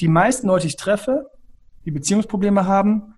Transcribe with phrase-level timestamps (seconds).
[0.00, 1.30] Die meisten Leute, die ich treffe,
[1.84, 3.14] die Beziehungsprobleme haben,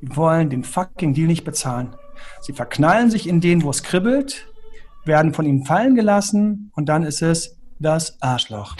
[0.00, 1.96] die wollen den fucking Deal nicht bezahlen.
[2.40, 4.48] Sie verknallen sich in den, wo es kribbelt,
[5.04, 8.74] werden von ihnen fallen gelassen und dann ist es das Arschloch.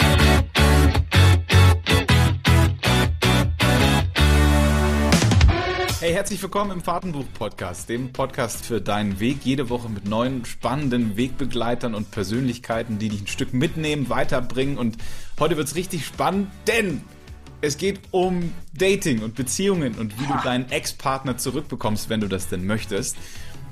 [6.00, 9.44] Hey, herzlich willkommen im Fahrtenbuch-Podcast, dem Podcast für deinen Weg.
[9.44, 14.78] Jede Woche mit neuen, spannenden Wegbegleitern und Persönlichkeiten, die dich ein Stück mitnehmen, weiterbringen.
[14.78, 14.96] Und
[15.38, 17.02] heute wird es richtig spannend, denn
[17.60, 22.48] es geht um Dating und Beziehungen und wie du deinen Ex-Partner zurückbekommst, wenn du das
[22.48, 23.16] denn möchtest.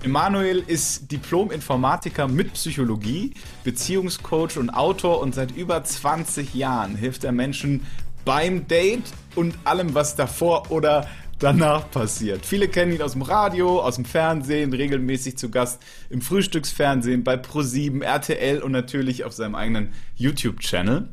[0.02, 3.34] Emanuel ist Diplom-Informatiker mit Psychologie,
[3.64, 7.86] Beziehungscoach und Autor und seit über 20 Jahren hilft er Menschen
[8.24, 9.04] beim Date
[9.36, 12.44] und allem, was davor oder danach passiert.
[12.44, 17.34] Viele kennen ihn aus dem Radio, aus dem Fernsehen, regelmäßig zu Gast im Frühstücksfernsehen, bei
[17.34, 21.08] Pro7, RTL und natürlich auf seinem eigenen YouTube-Channel.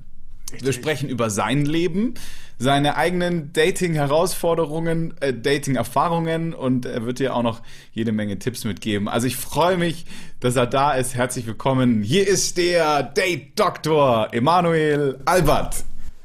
[0.62, 2.13] Wir sprechen über sein Leben,
[2.57, 9.08] seine eigenen Dating-Herausforderungen, äh, Dating-Erfahrungen und er wird dir auch noch jede Menge Tipps mitgeben.
[9.08, 10.05] Also ich freue mich,
[10.39, 11.16] dass er da ist.
[11.16, 12.03] Herzlich willkommen.
[12.03, 15.83] Hier ist der Date-Doktor Emanuel Albert.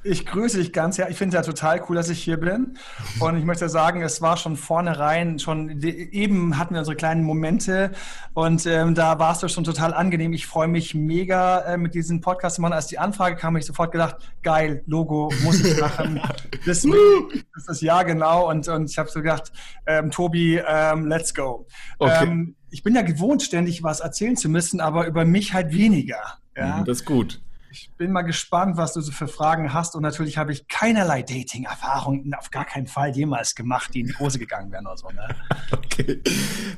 [0.08, 1.12] Ich grüße dich ganz herzlich.
[1.12, 2.78] Ich finde es ja total cool, dass ich hier bin.
[3.20, 7.92] Und ich möchte sagen, es war schon vornherein, schon eben hatten wir unsere kleinen Momente
[8.32, 10.32] und ähm, da warst du schon total angenehm.
[10.32, 12.72] Ich freue mich mega äh, mit diesem Podcast zu machen.
[12.72, 16.20] Als die Anfrage kam, habe ich sofort gedacht, geil, Logo, muss ich machen.
[16.66, 16.86] das,
[17.54, 18.48] das ist ja genau.
[18.48, 19.52] Und, und ich habe so gedacht,
[19.86, 21.66] ähm, Tobi, ähm, let's go.
[21.98, 22.24] Okay.
[22.24, 26.38] Ähm, ich bin ja gewohnt, ständig was erzählen zu müssen, aber über mich halt weniger.
[26.56, 26.78] Ja?
[26.78, 27.42] Mhm, das ist gut.
[27.70, 29.94] Ich bin mal gespannt, was du so für Fragen hast.
[29.94, 34.18] Und natürlich habe ich keinerlei Dating-Erfahrungen auf gar keinen Fall jemals gemacht, die in die
[34.18, 35.08] Hose gegangen wären oder so.
[35.10, 35.28] Ne?
[35.70, 36.22] Okay.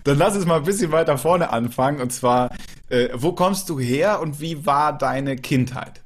[0.05, 2.01] Dann lass uns mal ein bisschen weiter vorne anfangen.
[2.01, 2.51] Und zwar,
[2.89, 6.03] äh, wo kommst du her und wie war deine Kindheit?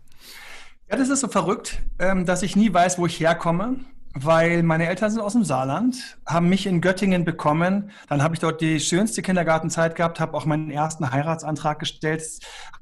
[0.90, 3.76] Ja, das ist so verrückt, ähm, dass ich nie weiß, wo ich herkomme
[4.14, 7.90] weil meine Eltern sind aus dem Saarland, haben mich in Göttingen bekommen.
[8.08, 12.22] Dann habe ich dort die schönste Kindergartenzeit gehabt, habe auch meinen ersten Heiratsantrag gestellt.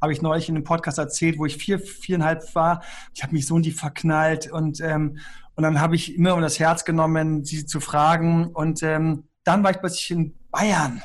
[0.00, 2.82] Habe ich neulich in einem Podcast erzählt, wo ich vier, viereinhalb war.
[3.14, 5.18] Ich habe mich so in die verknallt und, ähm,
[5.54, 8.48] und dann habe ich immer um das Herz genommen, sie zu fragen.
[8.48, 11.02] Und ähm, dann war ich plötzlich in Bayern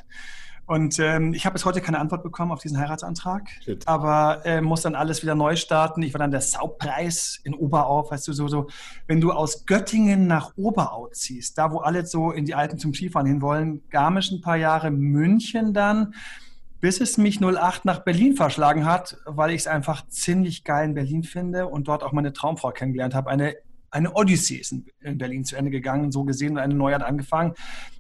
[0.68, 3.88] und ähm, ich habe bis heute keine Antwort bekommen auf diesen Heiratsantrag, Shit.
[3.88, 6.04] aber äh, muss dann alles wieder neu starten.
[6.04, 8.68] Ich war dann der Saubpreis in Oberau, weißt du, so, so,
[9.08, 12.94] wenn du aus Göttingen nach Oberau ziehst, da wo alle so in die Alpen zum
[12.94, 16.14] Skifahren hin wollen, Garmisch ein paar Jahre, München dann,
[16.82, 20.94] bis es mich 08 nach Berlin verschlagen hat, weil ich es einfach ziemlich geil in
[20.96, 23.30] Berlin finde und dort auch meine Traumfrau kennengelernt habe.
[23.30, 23.56] Eine,
[23.92, 27.54] eine Odyssee ist in Berlin zu Ende gegangen, so gesehen und eine neue hat angefangen.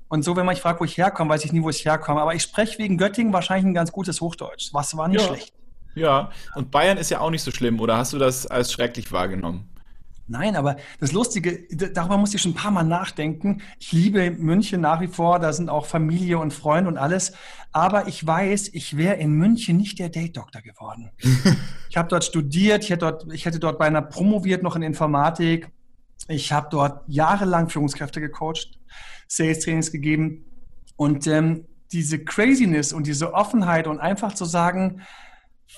[0.09, 2.21] Und so, wenn man mich fragt, wo ich herkomme, weiß ich nie, wo ich herkomme.
[2.21, 4.69] Aber ich spreche wegen Göttingen wahrscheinlich ein ganz gutes Hochdeutsch.
[4.73, 5.27] Was war nicht ja.
[5.27, 5.53] schlecht.
[5.95, 7.79] Ja, und Bayern ist ja auch nicht so schlimm.
[7.79, 9.69] Oder hast du das als schrecklich wahrgenommen?
[10.29, 13.61] Nein, aber das Lustige, darüber muss ich schon ein paar Mal nachdenken.
[13.79, 17.31] Ich liebe München nach wie vor, da sind auch Familie und Freunde und alles.
[17.71, 21.11] Aber ich weiß, ich wäre in München nicht der Date-Doktor geworden.
[21.89, 25.71] ich habe dort studiert, ich hätte dort, ich hätte dort beinahe promoviert noch in Informatik.
[26.27, 28.77] Ich habe dort jahrelang Führungskräfte gecoacht.
[29.27, 30.45] Sales-Trainings gegeben.
[30.95, 35.01] Und ähm, diese Craziness und diese Offenheit und einfach zu sagen,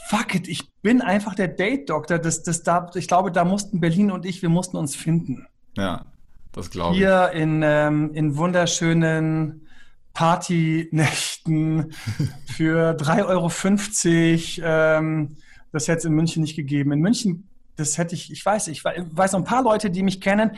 [0.07, 4.11] fuck it, ich bin einfach der Date-Doktor, das, das da, ich glaube, da mussten Berlin
[4.11, 5.47] und ich, wir mussten uns finden.
[5.77, 6.05] Ja,
[6.51, 7.01] das glaube ich.
[7.01, 9.67] Hier in, ähm, in wunderschönen
[10.13, 11.93] Partynächten
[12.45, 14.67] für 3,50 Euro.
[14.67, 15.37] Ähm,
[15.71, 16.91] das hätte es in München nicht gegeben.
[16.91, 17.48] In München,
[17.79, 20.57] das hätte ich, ich weiß, ich weiß noch ein paar Leute, die mich kennen,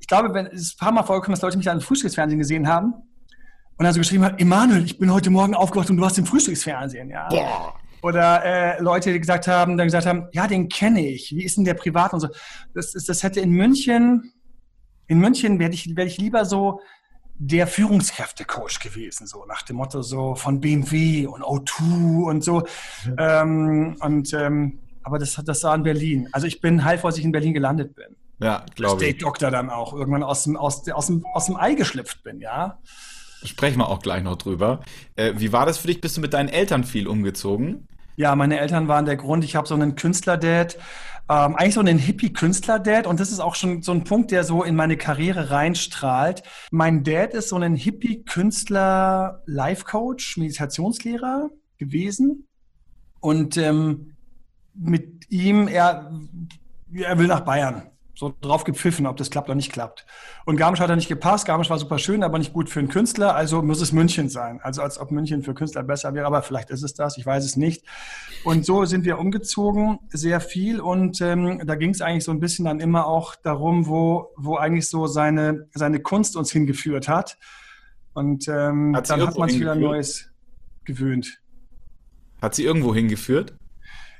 [0.00, 2.66] ich glaube, wenn es ein paar Mal vorgekommen, dass Leute mich an im Frühstücksfernsehen gesehen
[2.66, 2.94] haben
[3.76, 6.26] und dann so geschrieben haben, Emanuel, ich bin heute Morgen aufgewacht und du warst im
[6.26, 7.28] Frühstücksfernsehen, ja.
[7.28, 7.74] Boah.
[8.02, 11.30] Oder äh, Leute, die gesagt haben, dann gesagt haben, ja, den kenne ich.
[11.36, 12.28] Wie ist denn der privat und so.
[12.74, 14.32] Das, ist, das hätte in München,
[15.06, 16.80] in München werde ich, werde ich lieber so
[17.38, 22.64] der Führungskräftecoach gewesen, so nach dem Motto so von BMW und O2 und so.
[23.06, 23.16] Mhm.
[23.18, 26.28] Ähm, und ähm, aber das, das war in Berlin.
[26.32, 28.16] Also ich bin heilfroh, dass ich in Berlin gelandet bin.
[28.40, 29.10] Ja, glaube ich.
[29.10, 32.40] State Doktor dann auch irgendwann aus dem, aus, aus, dem, aus dem Ei geschlüpft bin,
[32.40, 32.78] ja.
[33.44, 34.80] Sprechen wir auch gleich noch drüber.
[35.16, 36.00] Äh, wie war das für dich?
[36.00, 37.88] Bist du mit deinen Eltern viel umgezogen?
[38.16, 39.44] Ja, meine Eltern waren der Grund.
[39.44, 40.78] Ich habe so einen Künstler-Dad,
[41.28, 43.06] ähm, eigentlich so einen Hippie-Künstler-Dad.
[43.06, 46.42] Und das ist auch schon so ein Punkt, der so in meine Karriere reinstrahlt.
[46.70, 52.46] Mein Dad ist so ein Hippie-Künstler-Life-Coach, Meditationslehrer gewesen.
[53.20, 54.14] Und ähm,
[54.74, 56.10] mit ihm, er,
[56.92, 57.92] er will nach Bayern.
[58.14, 60.06] so drauf gepfiffen, ob das klappt oder nicht klappt.
[60.44, 61.46] Und Garmisch hat da nicht gepasst.
[61.46, 63.34] Garmisch war super schön, aber nicht gut für einen Künstler.
[63.34, 64.60] Also muss es München sein.
[64.62, 66.26] Also als ob München für Künstler besser wäre.
[66.26, 67.16] Aber vielleicht ist es das.
[67.16, 67.84] Ich weiß es nicht.
[68.44, 70.80] Und so sind wir umgezogen, sehr viel.
[70.80, 74.56] Und ähm, da ging es eigentlich so ein bisschen dann immer auch darum, wo, wo
[74.56, 77.38] eigentlich so seine, seine Kunst uns hingeführt hat.
[78.12, 80.30] Und ähm, hat dann hat man sich wieder Neues
[80.84, 81.40] gewöhnt.
[82.42, 83.54] Hat sie irgendwo hingeführt?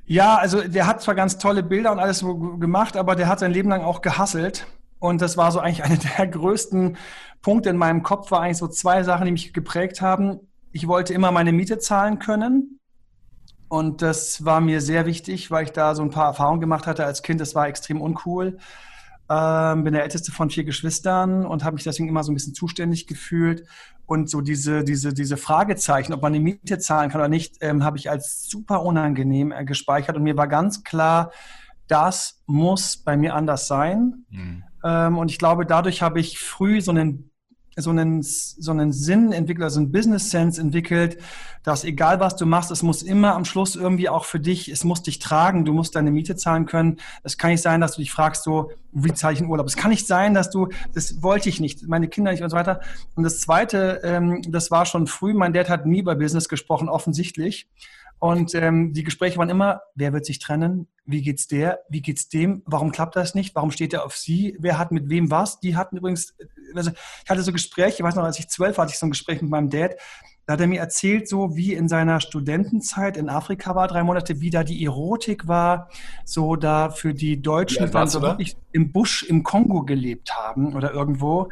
[0.04, 3.38] Ja, also der hat zwar ganz tolle Bilder und alles so gemacht, aber der hat
[3.38, 4.66] sein Leben lang auch gehasselt.
[4.98, 6.96] Und das war so eigentlich einer der größten
[7.40, 10.40] Punkte in meinem Kopf, war eigentlich so zwei Sachen, die mich geprägt haben.
[10.70, 12.78] Ich wollte immer meine Miete zahlen können.
[13.68, 17.04] Und das war mir sehr wichtig, weil ich da so ein paar Erfahrungen gemacht hatte
[17.04, 17.40] als Kind.
[17.40, 18.58] Das war extrem uncool.
[19.30, 22.54] Ähm, bin der älteste von vier Geschwistern und habe mich deswegen immer so ein bisschen
[22.54, 23.66] zuständig gefühlt.
[24.12, 27.82] Und so diese, diese, diese Fragezeichen, ob man die Miete zahlen kann oder nicht, ähm,
[27.82, 30.16] habe ich als super unangenehm äh, gespeichert.
[30.16, 31.32] Und mir war ganz klar,
[31.88, 34.26] das muss bei mir anders sein.
[34.28, 34.64] Mhm.
[34.84, 37.31] Ähm, und ich glaube, dadurch habe ich früh so einen
[37.76, 41.18] so einen, so einen Sinn entwickelt, also einen Business Sense entwickelt,
[41.62, 44.84] dass egal was du machst, es muss immer am Schluss irgendwie auch für dich, es
[44.84, 46.98] muss dich tragen, du musst deine Miete zahlen können.
[47.22, 49.66] Es kann nicht sein, dass du dich fragst, so, wie zahle ich einen Urlaub?
[49.66, 52.56] Es kann nicht sein, dass du, das wollte ich nicht, meine Kinder nicht und so
[52.56, 52.80] weiter.
[53.14, 56.88] Und das Zweite, ähm, das war schon früh, mein Dad hat nie über Business gesprochen,
[56.88, 57.68] offensichtlich.
[58.22, 60.86] Und ähm, die Gespräche waren immer, wer wird sich trennen?
[61.04, 61.80] Wie geht's der?
[61.88, 62.62] Wie geht's dem?
[62.66, 63.56] Warum klappt das nicht?
[63.56, 64.56] Warum steht er auf sie?
[64.60, 65.58] Wer hat mit wem was?
[65.58, 66.36] Die hatten übrigens,
[66.72, 66.92] also
[67.24, 69.10] ich hatte so Gespräche, ich weiß noch, als ich zwölf war, hatte ich so ein
[69.10, 69.96] Gespräch mit meinem Dad.
[70.46, 74.40] Da hat er mir erzählt, so wie in seiner Studentenzeit in Afrika war, drei Monate,
[74.40, 75.88] wie da die Erotik war,
[76.24, 80.92] so da für die Deutschen, die so wirklich im Busch im Kongo gelebt haben oder
[80.92, 81.48] irgendwo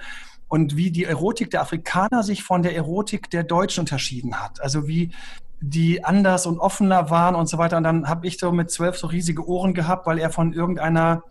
[0.47, 4.61] und wie die Erotik der Afrikaner sich von der Erotik der Deutschen unterschieden hat.
[4.63, 5.11] Also wie
[5.61, 7.77] die anders und offener waren und so weiter.
[7.77, 11.23] Und dann habe ich so mit zwölf so riesige Ohren gehabt, weil er von irgendeiner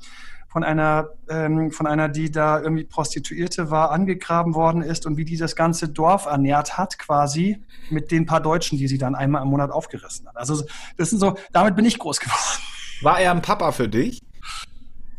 [0.50, 5.24] von einer, ähm, von einer, die da irgendwie Prostituierte war, angegraben worden ist und wie
[5.24, 9.44] die das ganze Dorf ernährt hat, quasi mit den paar Deutschen, die sie dann einmal
[9.44, 10.36] im Monat aufgerissen hat.
[10.38, 10.64] Also
[10.98, 12.64] das sind so, damit bin ich groß geworden.
[13.02, 14.22] War er ein Papa für dich?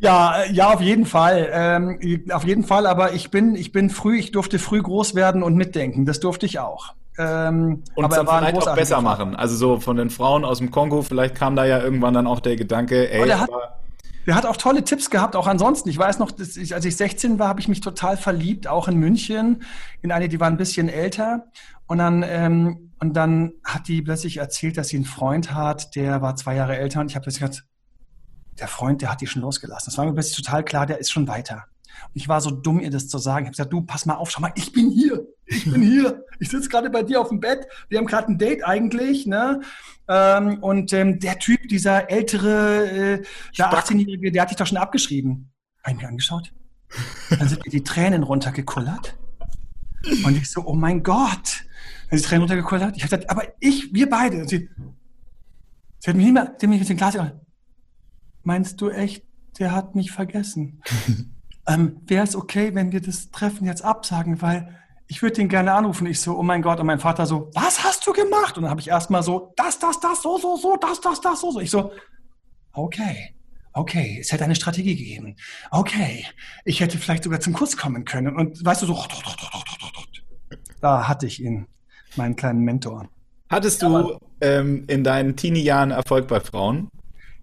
[0.00, 1.48] Ja, äh, ja, auf jeden Fall.
[1.52, 5.42] Ähm, auf jeden Fall, aber ich bin, ich bin früh, ich durfte früh groß werden
[5.44, 6.06] und mitdenken.
[6.06, 6.94] Das durfte ich auch.
[7.18, 9.36] Ähm, und aber es vielleicht auch besser machen.
[9.36, 12.40] Also so von den Frauen aus dem Kongo, vielleicht kam da ja irgendwann dann auch
[12.40, 13.50] der Gedanke, ey, der hat,
[14.26, 15.88] der hat auch tolle Tipps gehabt, auch ansonsten.
[15.88, 18.96] Ich weiß noch, ich, als ich 16 war, habe ich mich total verliebt, auch in
[18.96, 19.62] München,
[20.02, 21.46] in eine, die war ein bisschen älter.
[21.86, 26.22] Und dann, ähm, und dann hat die plötzlich erzählt, dass sie einen Freund hat, der
[26.22, 27.00] war zwei Jahre älter.
[27.00, 27.66] Und ich habe plötzlich gesagt,
[28.58, 29.90] der Freund, der hat die schon losgelassen.
[29.90, 31.64] Das war mir plötzlich total klar, der ist schon weiter.
[32.06, 33.44] Und ich war so dumm, ihr das zu sagen.
[33.44, 35.26] Ich habe gesagt, du, pass mal auf, schau mal, ich bin hier.
[35.50, 36.24] Ich bin hier.
[36.38, 37.66] Ich sitze gerade bei dir auf dem Bett.
[37.88, 39.60] Wir haben gerade ein Date eigentlich, ne?
[40.08, 43.22] Ähm, und ähm, der Typ, dieser ältere, äh,
[43.58, 45.52] der 18-Jährige, der hat dich doch schon abgeschrieben.
[45.82, 46.52] Habe ich mir angeschaut.
[47.30, 49.18] Dann sind mir die Tränen runtergekullert.
[50.24, 51.64] Und ich so, oh mein Gott.
[52.08, 52.96] Dann sind die Tränen runtergekullert.
[52.96, 54.46] Ich habe gesagt, aber ich, wir beide.
[54.48, 54.70] Sie,
[55.98, 57.16] sie hat mich nicht mehr, sie hat mich mit dem Glas
[58.44, 59.24] Meinst du echt,
[59.58, 60.80] der hat mich vergessen?
[61.66, 64.76] ähm, Wäre es okay, wenn wir das Treffen jetzt absagen, weil
[65.10, 66.06] ich würde den gerne anrufen.
[66.06, 68.56] Ich so, oh mein Gott, und mein Vater so, was hast du gemacht?
[68.56, 71.40] Und dann habe ich erstmal so, das, das, das, so, so, so, das, das, das,
[71.40, 71.58] so, so.
[71.58, 71.90] Ich so,
[72.72, 73.34] okay,
[73.72, 75.34] okay, es hätte eine Strategie gegeben.
[75.72, 76.24] Okay,
[76.64, 78.36] ich hätte vielleicht sogar zum Kuss kommen können.
[78.36, 79.04] Und weißt du, so,
[80.80, 81.66] da hatte ich ihn,
[82.14, 83.08] meinen kleinen Mentor.
[83.48, 86.88] Hattest du ähm, in deinen Teenie-Jahren Erfolg bei Frauen?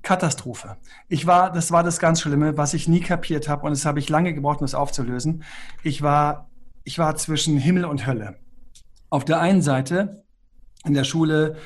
[0.03, 0.77] Katastrophe.
[1.09, 3.99] Ich war, das war das ganz Schlimme, was ich nie kapiert habe und das habe
[3.99, 5.43] ich lange gebraucht, um es aufzulösen.
[5.83, 6.47] Ich war,
[6.87, 8.37] ich war zwischen Himmel und Hölle.
[9.09, 10.23] Auf der einen Seite
[10.85, 11.57] in der Schule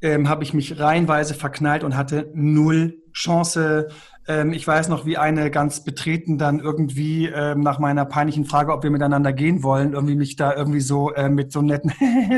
[0.00, 3.88] ähm, habe ich mich reihenweise verknallt und hatte null Chance.
[4.26, 8.72] Ähm, ich weiß noch, wie eine ganz betreten dann irgendwie ähm, nach meiner peinlichen Frage,
[8.72, 11.92] ob wir miteinander gehen wollen, irgendwie mich da irgendwie so äh, mit so netten,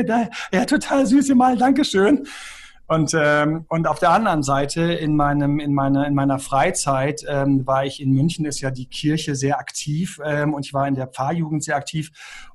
[0.51, 2.27] ja, total süß, mal, Dankeschön.
[2.87, 7.67] Und, ähm, und auf der anderen Seite, in, meinem, in, meiner, in meiner Freizeit, ähm,
[7.67, 10.95] war ich in München, ist ja die Kirche sehr aktiv ähm, und ich war in
[10.95, 12.11] der Pfarrjugend sehr aktiv.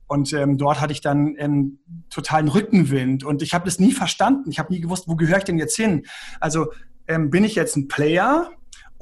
[0.07, 1.79] Und ähm, dort hatte ich dann ähm,
[2.11, 4.51] totalen Rückenwind und ich habe das nie verstanden.
[4.51, 6.05] Ich habe nie gewusst, wo gehöre ich denn jetzt hin?
[6.41, 6.73] Also
[7.09, 8.51] ähm, bin ich jetzt ein Player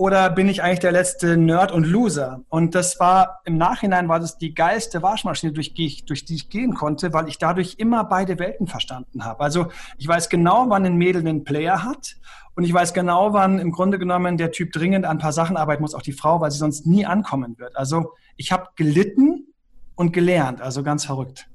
[0.00, 2.40] oder bin ich eigentlich der letzte Nerd und Loser?
[2.48, 6.36] Und das war im Nachhinein war das die geilste Waschmaschine, durch die ich, durch die
[6.36, 9.40] ich gehen konnte, weil ich dadurch immer beide Welten verstanden habe.
[9.44, 9.66] Also
[9.98, 12.16] ich weiß genau, wann ein Mädel einen Player hat
[12.54, 15.58] und ich weiß genau, wann im Grunde genommen der Typ dringend an ein paar Sachen
[15.58, 17.76] arbeiten muss, auch die Frau, weil sie sonst nie ankommen wird.
[17.76, 19.48] Also ich habe gelitten
[19.96, 21.46] und gelernt, also ganz verrückt.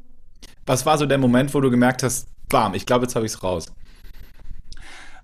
[0.67, 3.31] Was war so der Moment, wo du gemerkt hast, bam, ich glaube, jetzt habe ich
[3.31, 3.73] es raus?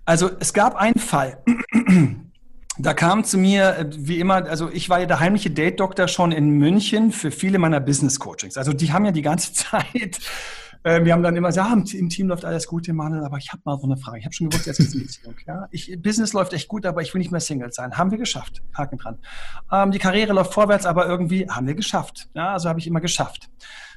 [0.05, 1.37] Also es gab einen Fall
[2.85, 6.31] da kam zu mir, äh, wie immer, also ich war ja der heimliche Date-Doktor schon
[6.31, 8.57] in München für viele meiner Business-Coachings.
[8.57, 10.19] Also die haben ja die ganze Zeit,
[10.83, 13.51] äh, wir haben dann immer gesagt, ja, im Team läuft alles gut, Emanuel, aber ich
[13.51, 14.19] habe mal so eine Frage.
[14.19, 15.35] Ich habe schon gewusst, jetzt eine Beziehung.
[15.45, 15.67] Ja?
[15.71, 17.97] Ich, Business läuft echt gut, aber ich will nicht mehr Single sein.
[17.97, 18.61] Haben wir geschafft.
[18.73, 19.19] Haken dran.
[19.71, 22.29] Ähm, die Karriere läuft vorwärts, aber irgendwie haben wir geschafft.
[22.33, 23.49] Ja, also habe ich immer geschafft.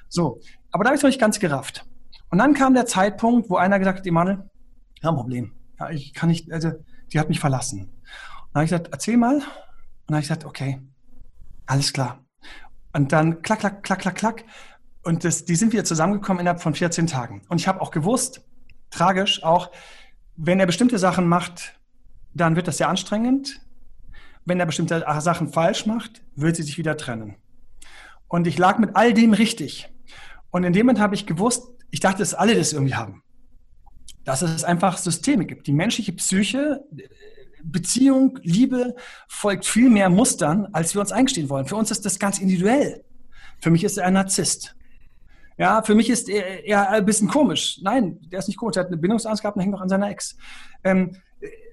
[0.08, 1.86] So, aber da habe ich es noch nicht ganz gerafft.
[2.30, 4.44] Und dann kam der Zeitpunkt, wo einer gesagt hat, Emanuel,
[5.02, 5.52] ja, ein Problem.
[5.78, 6.72] Ja, ich kann nicht, also
[7.12, 7.90] die hat mich verlassen.
[8.54, 9.34] Dann habe ich gesagt, erzähl mal.
[9.34, 9.42] Und
[10.06, 10.80] dann habe ich gesagt, okay,
[11.66, 12.24] alles klar.
[12.92, 14.44] Und dann klack, klack, klack, klack, klack.
[15.02, 17.42] Und das, die sind wieder zusammengekommen innerhalb von 14 Tagen.
[17.48, 18.42] Und ich habe auch gewusst,
[18.90, 19.72] tragisch auch,
[20.36, 21.80] wenn er bestimmte Sachen macht,
[22.32, 23.60] dann wird das sehr anstrengend.
[24.44, 27.34] Wenn er bestimmte Sachen falsch macht, wird sie sich wieder trennen.
[28.28, 29.90] Und ich lag mit all dem richtig.
[30.50, 33.24] Und in dem Moment habe ich gewusst, ich dachte, dass alle das irgendwie haben.
[34.22, 35.66] Dass es einfach Systeme gibt.
[35.66, 36.84] Die menschliche Psyche
[37.64, 38.94] Beziehung, Liebe
[39.28, 41.66] folgt viel mehr Mustern, als wir uns eingestehen wollen.
[41.66, 43.04] Für uns ist das ganz individuell.
[43.60, 44.76] Für mich ist er ein Narzisst.
[45.56, 47.80] Ja, für mich ist er, er ein bisschen komisch.
[47.82, 48.76] Nein, der ist nicht komisch.
[48.76, 50.36] Er hat eine Bindungsangst gehabt und hängt noch an seiner Ex.
[50.82, 51.16] Ähm,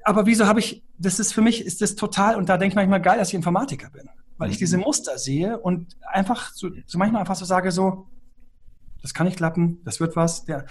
[0.03, 2.75] aber wieso habe ich, das ist für mich, ist das total, und da denke ich
[2.75, 4.10] manchmal geil, dass ich Informatiker bin.
[4.38, 8.07] Weil ich diese Muster sehe und einfach so, so manchmal einfach so sage, so,
[9.01, 10.46] das kann nicht klappen, das wird was.
[10.46, 10.65] Der,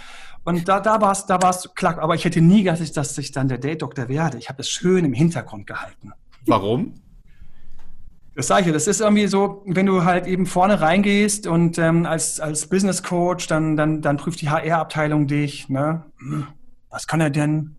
[0.44, 1.98] und da, da war es da war's klack.
[1.98, 4.38] Aber ich hätte nie gedacht, dass ich dann der Date-Doktor werde.
[4.38, 6.12] Ich habe das schön im Hintergrund gehalten.
[6.46, 6.94] Warum?
[8.36, 12.06] Das sage ich das ist irgendwie so, wenn du halt eben vorne reingehst und ähm,
[12.06, 15.68] als, als Business Coach, dann, dann, dann prüft die HR-Abteilung dich.
[15.68, 16.04] Ne?
[16.88, 17.76] Was kann er denn?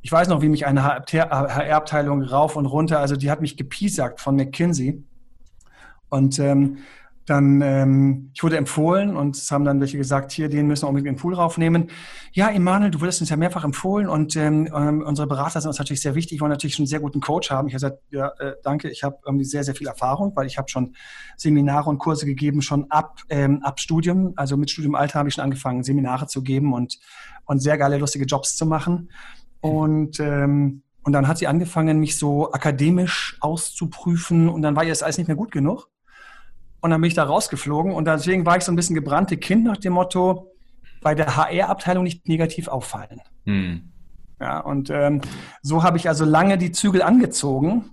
[0.00, 4.20] Ich weiß noch, wie mich eine HR-Abteilung rauf und runter, also die hat mich gepiesackt
[4.20, 5.02] von McKinsey.
[6.08, 6.78] Und ähm,
[7.28, 10.88] dann, ähm, ich wurde empfohlen und es haben dann welche gesagt, hier, den müssen wir
[10.88, 11.90] unbedingt in den Pool raufnehmen.
[12.32, 15.78] Ja, Emanuel, du wurdest uns ja mehrfach empfohlen und ähm, ähm, unsere Berater sind uns
[15.78, 17.68] natürlich sehr wichtig, wollen natürlich schon einen sehr guten Coach haben.
[17.68, 20.58] Ich habe gesagt, ja, äh, danke, ich habe irgendwie sehr, sehr viel Erfahrung, weil ich
[20.58, 20.94] habe schon
[21.36, 25.44] Seminare und Kurse gegeben, schon ab, ähm, ab Studium, also mit Studiumalter habe ich schon
[25.44, 26.98] angefangen, Seminare zu geben und,
[27.44, 29.10] und sehr geile, lustige Jobs zu machen.
[29.60, 34.90] Und ähm, und dann hat sie angefangen, mich so akademisch auszuprüfen und dann war ihr
[34.90, 35.88] das alles nicht mehr gut genug.
[36.80, 39.64] Und dann bin ich da rausgeflogen und deswegen war ich so ein bisschen gebrannte Kind
[39.64, 40.52] nach dem Motto,
[41.00, 43.20] bei der HR-Abteilung nicht negativ auffallen.
[43.44, 43.92] Hm.
[44.40, 45.20] Ja, und ähm,
[45.62, 47.90] so habe ich also lange die Zügel angezogen.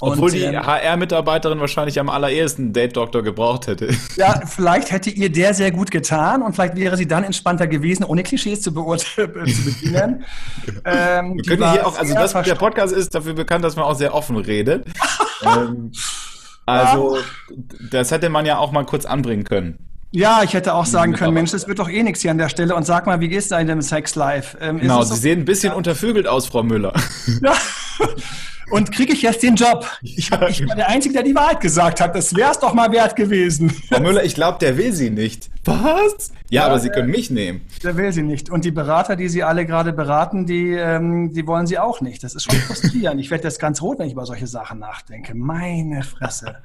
[0.00, 3.94] Obwohl und, die ähm, HR-Mitarbeiterin wahrscheinlich am allerersten Date-Doktor gebraucht hätte.
[4.16, 8.04] Ja, vielleicht hätte ihr der sehr gut getan und vielleicht wäre sie dann entspannter gewesen,
[8.04, 10.24] ohne Klischees zu, beurteilen, zu bedienen.
[10.84, 13.96] ähm, Wir können hier auch, also das, der Podcast ist dafür bekannt, dass man auch
[13.96, 14.86] sehr offen redet.
[15.46, 15.92] ähm,
[16.70, 17.18] also,
[17.90, 19.78] das hätte man ja auch mal kurz anbringen können.
[20.12, 22.48] Ja, ich hätte auch sagen können, Mensch, das wird doch eh nichts hier an der
[22.48, 22.74] Stelle.
[22.74, 24.58] Und sag mal, wie geht's da in dem Sex Life?
[24.60, 25.76] Ähm, genau, Sie sehen ein bisschen ja.
[25.76, 26.92] untervögelt aus, Frau Müller.
[27.42, 27.54] Ja.
[28.70, 29.86] Und kriege ich jetzt den Job?
[30.02, 30.30] Ich, ich
[30.68, 32.14] war der Einzige, der die Wahrheit gesagt hat.
[32.14, 33.70] Das wäre es doch mal wert gewesen.
[33.70, 35.50] Frau Müller, ich glaube, der will sie nicht.
[35.64, 36.32] Was?
[36.48, 37.62] Ja, ja aber Sie können mich nehmen.
[37.82, 38.48] Der will sie nicht.
[38.48, 42.22] Und die Berater, die Sie alle gerade beraten, die, ähm, die wollen Sie auch nicht.
[42.22, 43.20] Das ist schon frustrierend.
[43.20, 45.34] ich werde jetzt ganz rot, wenn ich über solche Sachen nachdenke.
[45.34, 46.56] Meine Fresse.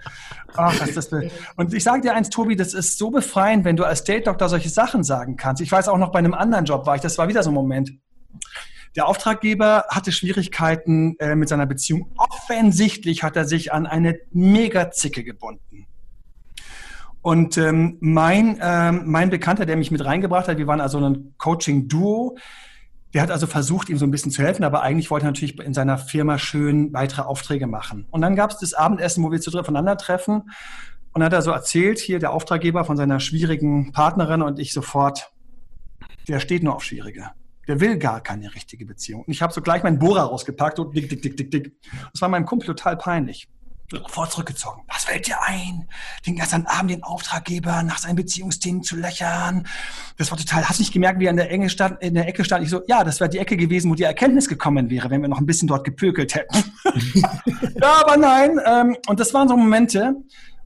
[0.56, 1.30] Ach, was das will.
[1.58, 4.48] Und ich sage dir eins, Tobi, das ist so befreiend, wenn du als Date Doctor
[4.48, 5.62] solche Sachen sagen kannst.
[5.62, 7.56] Ich weiß auch noch bei einem anderen Job war ich, das war wieder so ein
[7.56, 7.92] Moment.
[8.96, 12.12] Der Auftraggeber hatte Schwierigkeiten äh, mit seiner Beziehung.
[12.18, 15.86] Offensichtlich hat er sich an eine Mega-Zicke gebunden.
[17.22, 21.34] Und ähm, mein, ähm, mein Bekannter, der mich mit reingebracht hat, wir waren also ein
[21.38, 22.38] Coaching-Duo,
[23.14, 25.60] der hat also versucht, ihm so ein bisschen zu helfen, aber eigentlich wollte er natürlich
[25.60, 28.06] in seiner Firma schön weitere Aufträge machen.
[28.12, 30.44] Und dann gab es das Abendessen, wo wir zu dritt voneinander treffen.
[31.14, 34.74] Und dann hat er so erzählt, hier der Auftraggeber von seiner schwierigen Partnerin und ich
[34.74, 35.32] sofort,
[36.28, 37.32] der steht nur auf Schwierige.
[37.68, 39.24] Der will gar keine richtige Beziehung.
[39.24, 41.72] Und ich habe so gleich meinen Bohrer rausgepackt und dick, dick, dick, dick, dick.
[42.12, 43.48] Das war meinem Kumpel total peinlich.
[43.92, 44.82] Sofort zurückgezogen.
[44.88, 45.88] Was fällt dir ein,
[46.26, 49.68] den ganzen Abend den Auftraggeber nach seinen Beziehungsthemen zu löchern?
[50.18, 50.68] Das war total.
[50.68, 52.64] Hast du nicht gemerkt, wie er in der, Enge stand, in der Ecke stand?
[52.64, 55.28] Ich so, ja, das wäre die Ecke gewesen, wo die Erkenntnis gekommen wäre, wenn wir
[55.28, 56.64] noch ein bisschen dort gepökelt hätten.
[57.80, 58.60] ja, aber nein.
[58.66, 60.16] Ähm, und das waren so Momente.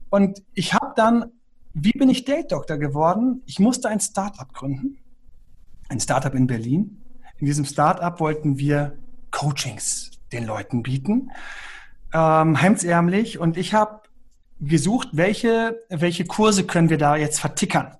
[0.08, 1.26] Und ich habe dann,
[1.74, 3.42] wie bin ich Date Doctor geworden?
[3.44, 4.99] Ich musste ein Startup gründen
[5.90, 7.02] ein Startup in Berlin.
[7.38, 8.96] In diesem Startup wollten wir
[9.30, 11.30] Coachings den Leuten bieten,
[12.14, 13.38] ähm, hemdsärmlich.
[13.38, 14.00] Und ich habe
[14.60, 17.96] gesucht, welche, welche Kurse können wir da jetzt vertickern.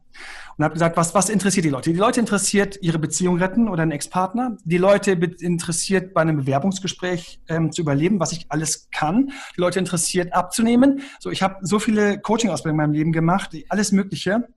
[0.57, 1.91] Und habe gesagt, was, was interessiert die Leute?
[1.91, 4.59] Die Leute interessiert ihre Beziehung retten oder einen Ex-Partner.
[4.65, 9.33] Die Leute interessiert bei einem Bewerbungsgespräch ähm, zu überleben, was ich alles kann.
[9.57, 11.01] Die Leute interessiert abzunehmen.
[11.19, 14.49] So, ich habe so viele Coaching-Ausbildungen in meinem Leben gemacht, alles Mögliche.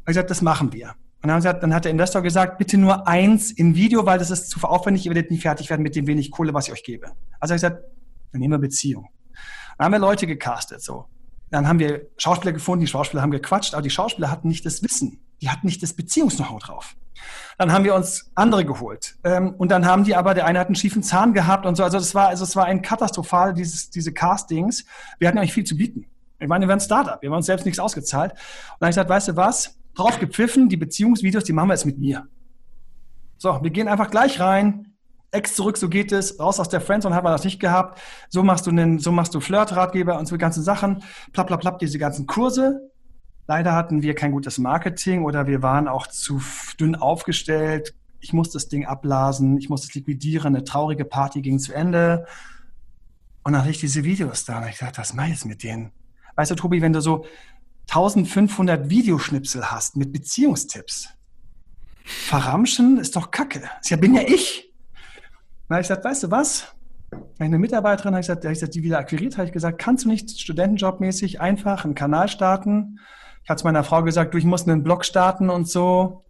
[0.00, 0.94] Ich gesagt, das machen wir.
[1.22, 4.30] Und dann, gesagt, dann hat der Investor gesagt, bitte nur eins in Video, weil das
[4.30, 6.84] ist zu aufwendig, ihr werdet nie fertig werden mit dem wenig Kohle, was ich euch
[6.84, 7.10] gebe.
[7.40, 7.82] Also ich gesagt,
[8.32, 9.08] Dann nehmen wir Beziehung.
[9.76, 11.06] Dann haben wir Leute gecastet, so.
[11.50, 14.82] Dann haben wir Schauspieler gefunden, die Schauspieler haben gequatscht, aber die Schauspieler hatten nicht das
[14.82, 15.20] Wissen.
[15.40, 16.96] Die hatten nicht das Beziehungs-Know-how drauf.
[17.56, 19.16] Dann haben wir uns andere geholt.
[19.24, 21.84] Ähm, und dann haben die aber, der eine hat einen schiefen Zahn gehabt und so.
[21.84, 24.84] Also das war, also es war ein katastrophal, dieses, diese Castings.
[25.18, 26.06] Wir hatten eigentlich viel zu bieten.
[26.38, 27.20] Ich meine, wir waren ein Startup.
[27.20, 28.32] Wir haben uns selbst nichts ausgezahlt.
[28.32, 29.76] Und dann habe ich gesagt, weißt du was?
[29.98, 32.28] Drauf gepfiffen, die Beziehungsvideos, die machen wir jetzt mit mir.
[33.36, 34.94] So, wir gehen einfach gleich rein.
[35.30, 36.38] Ex zurück, so geht es.
[36.38, 38.00] Raus aus der Friendzone haben wir das nicht gehabt.
[38.28, 41.02] So machst du einen, so machst du Flirt-Ratgeber und so ganzen Sachen.
[41.32, 42.90] Plapp, plapp, plapp, diese ganzen Kurse.
[43.48, 46.40] Leider hatten wir kein gutes Marketing oder wir waren auch zu
[46.78, 47.94] dünn aufgestellt.
[48.20, 52.26] Ich musste das Ding abblasen, ich musste es liquidieren, eine traurige Party ging zu Ende.
[53.42, 55.62] Und dann hatte ich diese Videos da und ich dachte, was mache ich jetzt mit
[55.62, 55.92] denen?
[56.36, 57.24] Weißt du, Tobi, wenn du so
[57.88, 61.08] 1500 Videoschnipsel hast mit Beziehungstipps,
[62.04, 63.62] verramschen ist doch Kacke.
[63.88, 64.72] Das bin ja ich.
[65.70, 66.74] Habe ich gesagt, weißt du was?
[67.38, 70.38] Eine Mitarbeiterin habe ich gesagt, gesagt, die wieder akquiriert, habe ich gesagt, kannst du nicht
[70.38, 72.98] studentenjobmäßig einfach einen Kanal starten?
[73.42, 76.26] Ich hatte meiner Frau gesagt, du, ich muss einen Blog starten und so.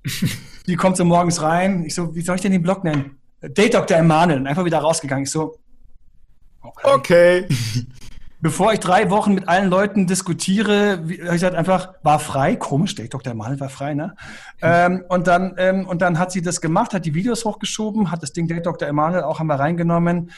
[0.68, 1.84] Die kommt so morgens rein.
[1.84, 3.18] Ich so, wie soll ich denn den Blog nennen?
[3.40, 3.96] Date Dr.
[3.96, 4.46] Emanuel.
[4.46, 5.24] Einfach wieder rausgegangen.
[5.24, 5.58] Ich so,
[6.60, 6.94] okay.
[6.94, 7.48] okay.
[8.40, 12.95] Bevor ich drei Wochen mit allen Leuten diskutiere, habe ich gesagt, einfach, war frei, komisch,
[12.95, 13.33] Date Dr.
[13.33, 14.14] Emanuel war frei, ne?
[14.62, 18.23] Ähm, und, dann, ähm, und dann hat sie das gemacht, hat die Videos hochgeschoben, hat
[18.23, 18.87] das Ding Date Dr.
[18.87, 20.30] Emanuel auch einmal reingenommen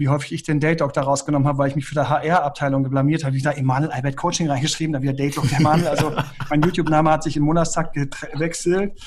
[0.00, 3.22] wie häufig ich den Date Doctor rausgenommen habe, weil ich mich für die HR-Abteilung geblamiert
[3.22, 3.36] habe.
[3.36, 5.88] Ich da Emanuel Albert Coaching reingeschrieben, dann wieder Date Doctor Emanuel.
[5.88, 6.12] Also
[6.48, 8.98] mein YouTube-Name hat sich im Monatstag gewechselt.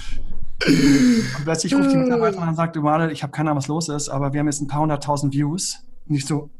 [0.68, 4.08] Und plötzlich ruft die Mitarbeiterin und sagt, Emanuel, ich habe keine Ahnung, was los ist,
[4.08, 5.80] aber wir haben jetzt ein paar hunderttausend Views.
[6.06, 6.52] Nicht so.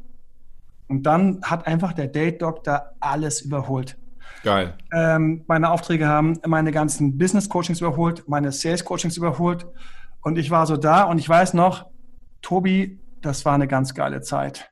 [0.88, 3.96] Und dann hat einfach der Date Doctor alles überholt.
[4.42, 4.76] Geil.
[4.92, 9.66] Ähm, meine Aufträge haben meine ganzen Business Coachings überholt, meine Sales Coachings überholt.
[10.20, 11.86] Und ich war so da und ich weiß noch,
[12.42, 14.70] Tobi, das war eine ganz geile Zeit.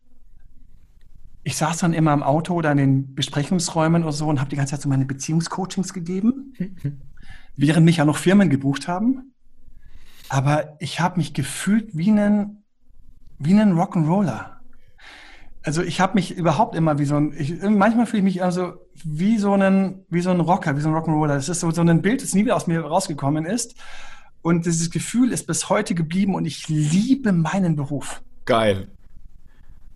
[1.43, 4.57] Ich saß dann immer im Auto oder in den Besprechungsräumen oder so und habe die
[4.57, 6.55] ganze Zeit so meine Beziehungscoachings gegeben,
[7.57, 9.33] während mich ja noch Firmen gebucht haben.
[10.29, 12.65] Aber ich habe mich gefühlt wie einen,
[13.39, 14.52] wie einen Rock'n'Roller.
[15.65, 18.75] Also ich habe mich überhaupt immer wie so ein, ich, manchmal fühle ich mich also
[19.05, 21.35] wie so ein, wie so ein Rocker, wie so ein Rock'n'Roller.
[21.35, 23.77] Das ist so, so ein Bild, das nie wieder aus mir rausgekommen ist.
[24.43, 28.23] Und dieses Gefühl ist bis heute geblieben und ich liebe meinen Beruf.
[28.45, 28.89] Geil.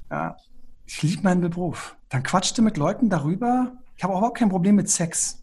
[0.08, 0.36] Ja,
[0.86, 1.96] ich liebe meinen Beruf.
[2.10, 3.72] Dann quatschte mit Leuten darüber.
[3.96, 5.42] Ich habe überhaupt kein Problem mit Sex.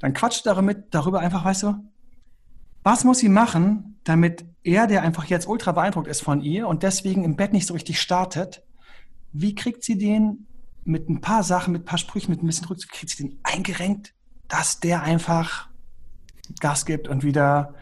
[0.00, 1.74] Dann quatscht damit, darüber einfach, weißt du,
[2.82, 6.82] was muss sie machen, damit er, der einfach jetzt ultra beeindruckt ist von ihr und
[6.82, 8.62] deswegen im Bett nicht so richtig startet,
[9.34, 10.46] wie kriegt sie den
[10.84, 13.38] mit ein paar Sachen, mit ein paar Sprüchen, mit ein bisschen Rückzug, kriegt sie den
[13.42, 14.14] eingerenkt,
[14.48, 15.68] dass der einfach
[16.60, 17.74] Gas gibt und wieder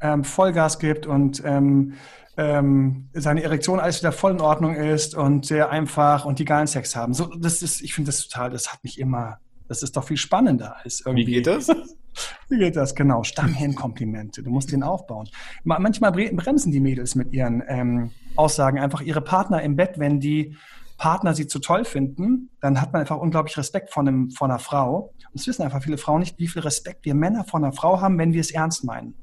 [0.00, 1.94] ähm, Vollgas gibt und ähm,
[2.36, 6.66] ähm, seine Erektion alles wieder voll in Ordnung ist und sehr einfach und die geilen
[6.66, 7.14] Sex haben.
[7.14, 10.16] So, das ist, ich finde das total, das hat mich immer, das ist doch viel
[10.16, 11.26] spannender als irgendwie.
[11.26, 11.68] Wie geht das?
[12.48, 12.94] Wie geht das?
[12.94, 14.42] Genau, Stammhirnkomplimente.
[14.42, 15.28] Du musst den aufbauen.
[15.62, 20.56] Manchmal bremsen die Mädels mit ihren ähm, Aussagen einfach ihre Partner im Bett, wenn die
[20.98, 24.58] Partner sie zu toll finden, dann hat man einfach unglaublich Respekt vor, einem, vor einer
[24.58, 25.14] Frau.
[25.32, 28.00] Und es wissen einfach viele Frauen nicht, wie viel Respekt wir Männer vor einer Frau
[28.00, 29.14] haben, wenn wir es ernst meinen.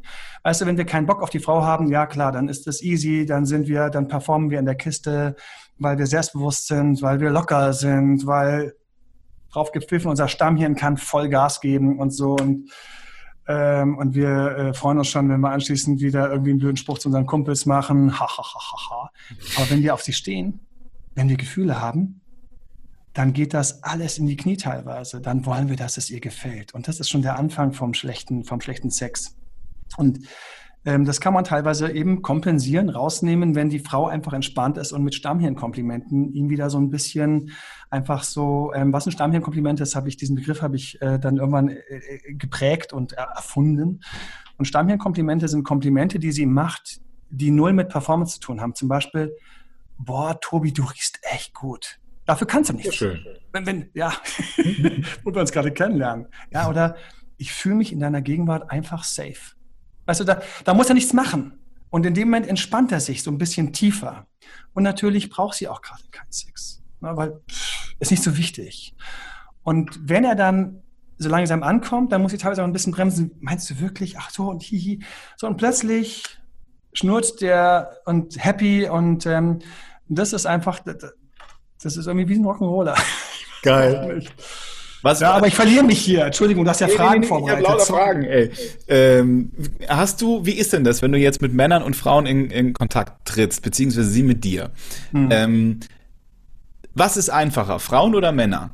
[0.44, 2.82] Weißt du, wenn wir keinen Bock auf die Frau haben, ja klar, dann ist das
[2.82, 5.36] easy, dann sind wir, dann performen wir in der Kiste,
[5.78, 8.74] weil wir selbstbewusst sind, weil wir locker sind, weil
[9.52, 12.72] drauf gepfiffen, unser Stammhirn kann voll Gas geben und so und
[13.48, 16.98] ähm, und wir äh, freuen uns schon, wenn wir anschließend wieder irgendwie einen blöden Spruch
[16.98, 18.20] zu unseren Kumpels machen.
[18.20, 19.12] Ha, ha, ha, ha, ha.
[19.58, 20.65] Aber wenn wir auf sie stehen,
[21.16, 22.22] wenn wir Gefühle haben,
[23.14, 25.22] dann geht das alles in die Knie teilweise.
[25.22, 26.74] Dann wollen wir, dass es ihr gefällt.
[26.74, 29.38] Und das ist schon der Anfang vom schlechten, vom schlechten Sex.
[29.96, 30.20] Und
[30.84, 35.04] ähm, das kann man teilweise eben kompensieren, rausnehmen, wenn die Frau einfach entspannt ist und
[35.04, 37.52] mit Stammhirnkomplimenten ihm wieder so ein bisschen
[37.90, 41.38] einfach so, ähm, was ein Stammhirnkompliment ist, habe ich diesen Begriff habe ich äh, dann
[41.38, 44.02] irgendwann äh, äh geprägt und erfunden.
[44.58, 47.00] Und Stammhirnkomplimente sind Komplimente, die sie macht,
[47.30, 48.76] die null mit Performance zu tun haben.
[48.76, 49.36] Zum Beispiel,
[49.98, 52.00] boah, Tobi, du riechst echt gut.
[52.26, 52.96] Dafür kannst du nichts.
[52.96, 53.26] Schön.
[53.52, 54.12] Wenn, wenn, ja,
[55.24, 56.28] wo wir uns gerade kennenlernen.
[56.52, 56.96] Ja, oder
[57.38, 59.56] ich fühle mich in deiner Gegenwart einfach safe.
[60.06, 61.60] Weißt du, da, da muss er nichts machen.
[61.90, 64.28] Und in dem Moment entspannt er sich so ein bisschen tiefer.
[64.74, 66.84] Und natürlich braucht sie auch gerade keinen Sex.
[67.00, 68.96] Ne, weil pff, ist nicht so wichtig.
[69.64, 70.84] Und wenn er dann
[71.18, 73.32] so langsam ankommt, dann muss ich teilweise auch ein bisschen bremsen.
[73.40, 74.18] Meinst du wirklich?
[74.18, 75.04] Ach so und hihi.
[75.38, 76.24] So und plötzlich
[76.96, 79.60] schnurrt der und happy und ähm,
[80.08, 82.98] das ist einfach, das ist irgendwie wie ein Rock'n'Roller.
[83.62, 84.24] Geil.
[85.06, 86.26] Was, ja, aber ich verliere mich hier.
[86.26, 87.62] Entschuldigung, du hast ja nee, Fragen nee, nee, vorbereitet.
[87.62, 88.52] Ich habe lauter Fragen, ey.
[88.88, 89.52] Ähm,
[89.88, 92.74] hast du, wie ist denn das, wenn du jetzt mit Männern und Frauen in, in
[92.74, 94.72] Kontakt trittst, beziehungsweise sie mit dir?
[95.12, 95.30] Hm.
[95.32, 95.80] Ähm,
[96.96, 98.72] Was ist einfacher, Frauen oder Männer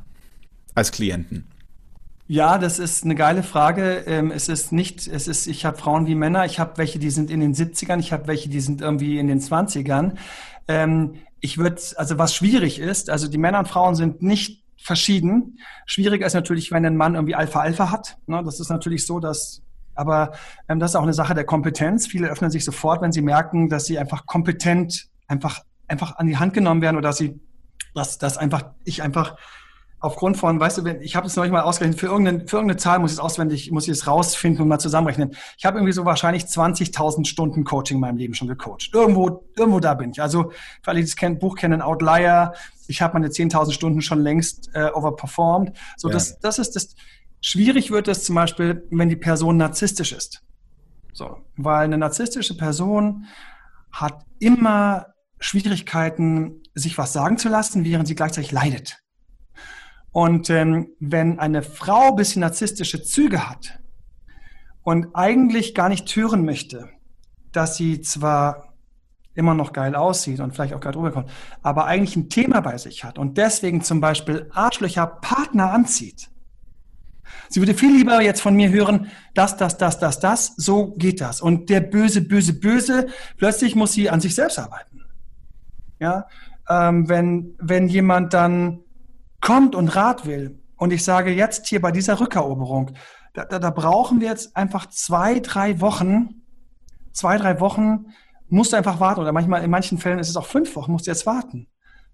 [0.74, 1.51] als Klienten?
[2.32, 4.04] Ja, das ist eine geile Frage.
[4.06, 7.10] Ähm, es ist nicht, es ist, ich habe Frauen wie Männer, ich habe welche, die
[7.10, 10.14] sind in den 70ern, ich habe welche, die sind irgendwie in den 20ern.
[10.66, 15.58] Ähm, ich würde, also was schwierig ist, also die Männer und Frauen sind nicht verschieden.
[15.84, 18.16] Schwieriger ist natürlich, wenn ein Mann irgendwie Alpha-Alpha hat.
[18.26, 18.42] Ne?
[18.42, 19.60] Das ist natürlich so, dass
[19.94, 20.32] aber
[20.70, 22.06] ähm, das ist auch eine Sache der Kompetenz.
[22.06, 26.38] Viele öffnen sich sofort, wenn sie merken, dass sie einfach kompetent einfach, einfach an die
[26.38, 27.38] Hand genommen werden oder dass sie,
[27.94, 29.36] dass, dass einfach, ich einfach
[30.02, 32.76] aufgrund von, weißt du, ich habe es noch nicht mal ausgerechnet, für irgendeine, für irgendeine
[32.76, 35.34] Zahl muss ich es auswendig, muss ich es rausfinden und mal zusammenrechnen.
[35.56, 38.90] Ich habe irgendwie so wahrscheinlich 20.000 Stunden Coaching in meinem Leben schon gecoacht.
[38.92, 40.20] Irgendwo, irgendwo da bin ich.
[40.20, 40.50] Also
[40.82, 42.52] für alle, die das kennen, Buch kennen, Outlier,
[42.88, 45.76] ich habe meine 10.000 Stunden schon längst äh, overperformed.
[45.96, 46.14] So, ja.
[46.14, 46.96] das, das ist das.
[47.40, 50.42] Schwierig wird es zum Beispiel, wenn die Person narzisstisch ist.
[51.12, 53.26] So, weil eine narzisstische Person
[53.92, 55.06] hat immer
[55.38, 59.02] Schwierigkeiten, sich was sagen zu lassen, während sie gleichzeitig leidet.
[60.12, 63.80] Und ähm, wenn eine Frau ein bisschen narzisstische Züge hat
[64.82, 66.90] und eigentlich gar nicht hören möchte,
[67.50, 68.74] dass sie zwar
[69.34, 71.30] immer noch geil aussieht und vielleicht auch gerade rüberkommt,
[71.62, 76.28] aber eigentlich ein Thema bei sich hat und deswegen zum Beispiel Arschlöcher Partner anzieht.
[77.48, 81.22] Sie würde viel lieber jetzt von mir hören, das, das, das, das, das, so geht
[81.22, 81.40] das.
[81.40, 83.06] Und der böse, böse, böse,
[83.38, 85.00] plötzlich muss sie an sich selbst arbeiten.
[85.98, 86.26] Ja,
[86.68, 88.80] ähm, wenn, wenn jemand dann
[89.42, 92.92] kommt und Rat will, und ich sage jetzt hier bei dieser Rückeroberung,
[93.34, 96.42] da, da, da brauchen wir jetzt einfach zwei, drei Wochen,
[97.12, 98.06] zwei, drei Wochen
[98.48, 99.20] musst du einfach warten.
[99.20, 101.68] Oder manchmal, in manchen Fällen ist es auch fünf Wochen, musst du jetzt warten.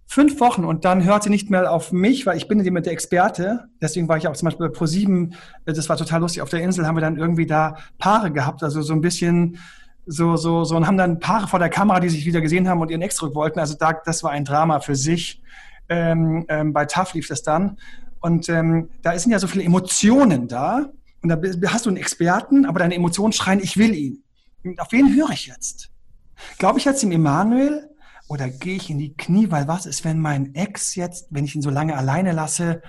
[0.06, 2.92] Fünf Wochen und dann hört sie nicht mehr auf mich, weil ich bin mit der
[2.92, 3.68] Experte.
[3.80, 6.42] Deswegen war ich auch zum Beispiel bei Pro7, das war total lustig.
[6.42, 9.58] Auf der Insel haben wir dann irgendwie da Paare gehabt, also so ein bisschen
[10.06, 12.80] so, so, so und haben dann Paare vor der Kamera, die sich wieder gesehen haben
[12.80, 13.58] und ihren Ex zurück wollten.
[13.58, 15.42] Also da, das war ein Drama für sich.
[15.88, 17.78] Ähm, ähm, bei TAF lief das dann.
[18.20, 20.90] Und ähm, da sind ja so viele Emotionen da.
[21.22, 21.40] Und da
[21.72, 24.22] hast du einen Experten, aber deine Emotionen schreien, ich will ihn.
[24.64, 25.90] Und auf wen höre ich jetzt?
[26.58, 27.88] Glaube ich jetzt dem Emanuel
[28.28, 31.54] oder gehe ich in die Knie, weil was ist, wenn mein Ex jetzt, wenn ich
[31.54, 32.82] ihn so lange alleine lasse,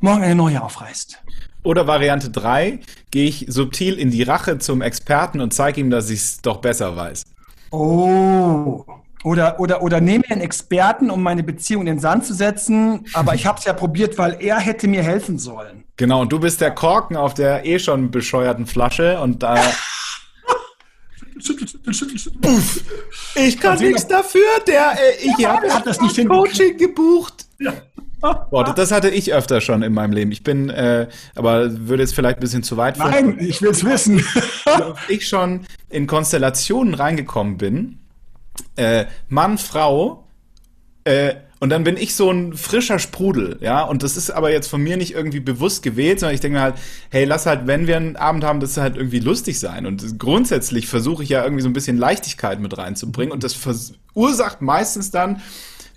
[0.00, 1.22] morgen eine neue aufreißt?
[1.64, 2.80] Oder Variante 3,
[3.10, 6.58] gehe ich subtil in die Rache zum Experten und zeige ihm, dass ich es doch
[6.58, 7.24] besser weiß.
[7.70, 8.84] Oh,
[9.24, 13.34] oder, oder, oder nehme einen Experten, um meine Beziehung in den Sand zu setzen, aber
[13.34, 15.84] ich habe es ja probiert, weil er hätte mir helfen sollen.
[15.96, 19.56] Genau, und du bist der Korken auf der eh schon bescheuerten Flasche und da.
[23.34, 27.46] ich kann nichts dafür, der, äh, ich ja, habe das nicht Coaching gebucht.
[27.58, 27.72] Ja.
[28.20, 30.32] Boah, das hatte ich öfter schon in meinem Leben.
[30.32, 33.84] Ich bin, äh, aber würde jetzt vielleicht ein bisschen zu weit Nein, ich will es
[33.84, 34.24] wissen.
[35.08, 37.98] ich schon in Konstellationen reingekommen bin,
[38.78, 40.24] äh, Mann, Frau,
[41.04, 44.68] äh, und dann bin ich so ein frischer Sprudel, ja, und das ist aber jetzt
[44.68, 46.76] von mir nicht irgendwie bewusst gewählt, sondern ich denke halt,
[47.10, 49.84] hey, lass halt, wenn wir einen Abend haben, das halt irgendwie lustig sein.
[49.84, 54.62] Und grundsätzlich versuche ich ja irgendwie so ein bisschen Leichtigkeit mit reinzubringen und das verursacht
[54.62, 55.42] meistens dann,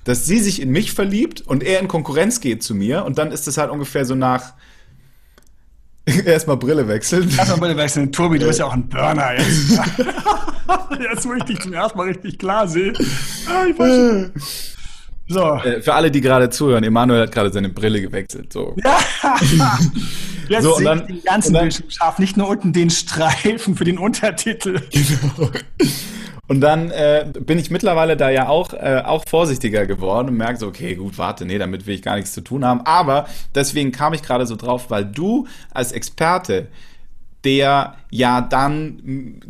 [0.04, 3.32] dass sie sich in mich verliebt und er in Konkurrenz geht zu mir und dann
[3.32, 4.54] ist es halt ungefähr so nach
[6.26, 7.30] Erstmal Brille wechseln.
[7.30, 8.12] Erstmal Brille wechseln.
[8.12, 9.72] Tobi, du bist ja auch ein Burner jetzt.
[11.00, 12.94] jetzt, wo ich dich zum ersten Mal richtig klar sehe.
[13.48, 13.66] Ah,
[15.32, 15.56] so.
[15.64, 18.54] Äh, für alle, die gerade zuhören, Emanuel hat gerade seine Brille gewechselt.
[18.54, 18.76] So.
[18.84, 19.78] Ja.
[20.50, 23.98] Jetzt so, und dann, den ganzen Bildschirm scharf, nicht nur unten den Streifen für den
[23.98, 24.82] Untertitel.
[24.92, 25.50] Genau.
[26.48, 30.60] Und dann äh, bin ich mittlerweile da ja auch, äh, auch vorsichtiger geworden und merke
[30.60, 32.82] so, okay, gut, warte, nee, damit will ich gar nichts zu tun haben.
[32.82, 36.68] Aber deswegen kam ich gerade so drauf, weil du als Experte
[37.44, 39.42] der ja dann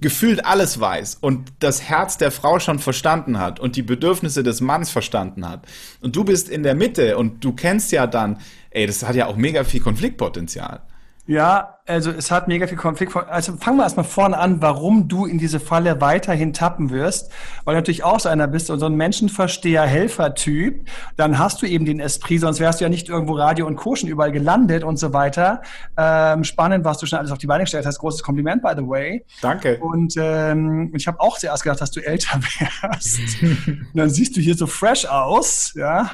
[0.00, 4.60] gefühlt alles weiß und das Herz der Frau schon verstanden hat und die Bedürfnisse des
[4.60, 5.66] Manns verstanden hat.
[6.00, 8.38] Und du bist in der Mitte und du kennst ja dann,
[8.70, 10.82] ey, das hat ja auch mega viel Konfliktpotenzial.
[11.26, 13.14] Ja, also es hat mega viel Konflikt.
[13.16, 17.32] Also fangen wir erstmal vorne an, warum du in diese Falle weiterhin tappen wirst,
[17.64, 21.66] weil du natürlich auch so einer bist und so ein Menschenversteher, Helfer-Typ, dann hast du
[21.66, 24.98] eben den Esprit, sonst wärst du ja nicht irgendwo Radio und Koschen überall gelandet und
[24.98, 25.62] so weiter.
[25.96, 27.98] Ähm, spannend, was du schon alles auf die Beine gestellt hast.
[27.98, 29.24] Großes Kompliment, by the way.
[29.42, 29.78] Danke.
[29.78, 32.40] Und ähm, ich habe auch zuerst gedacht, dass du älter
[32.82, 33.20] wärst.
[33.66, 36.12] und dann siehst du hier so fresh aus, ja.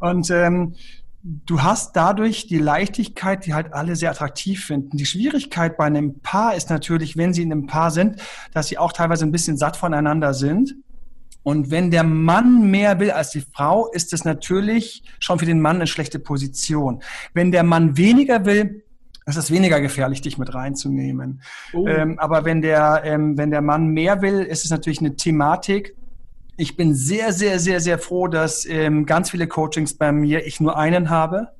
[0.00, 0.74] Und ähm,
[1.22, 4.96] du hast dadurch die Leichtigkeit, die halt alle sehr attraktiv finden.
[4.96, 8.20] Die Schwierigkeit bei einem Paar ist natürlich, wenn sie in einem Paar sind,
[8.52, 10.76] dass sie auch teilweise ein bisschen satt voneinander sind.
[11.42, 15.60] Und wenn der Mann mehr will als die Frau, ist es natürlich schon für den
[15.60, 17.02] Mann eine schlechte Position.
[17.32, 18.84] Wenn der Mann weniger will,
[19.24, 21.42] ist es weniger gefährlich, dich mit reinzunehmen.
[21.72, 21.86] Oh.
[21.86, 25.94] Ähm, aber wenn der, ähm, wenn der Mann mehr will, ist es natürlich eine Thematik,
[26.60, 30.58] Ich bin sehr, sehr, sehr, sehr froh, dass ähm, ganz viele Coachings bei mir ich
[30.58, 31.52] nur einen habe.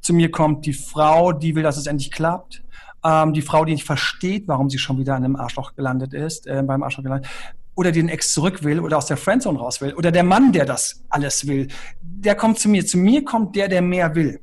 [0.00, 2.62] Zu mir kommt die Frau, die will, dass es endlich klappt.
[3.04, 6.46] Ähm, die Frau, die nicht versteht, warum sie schon wieder an einem Arschloch gelandet ist,
[6.46, 7.28] äh, beim Arschloch gelandet
[7.74, 10.66] oder den Ex zurück will oder aus der Friendzone raus will oder der Mann, der
[10.66, 11.66] das alles will,
[12.00, 12.86] der kommt zu mir.
[12.86, 14.38] Zu mir kommt der, der mehr will.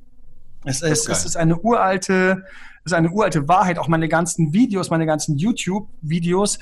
[0.65, 2.43] Es ist, es ist eine uralte,
[2.83, 3.79] es ist eine uralte Wahrheit.
[3.79, 6.59] Auch meine ganzen Videos, meine ganzen YouTube-Videos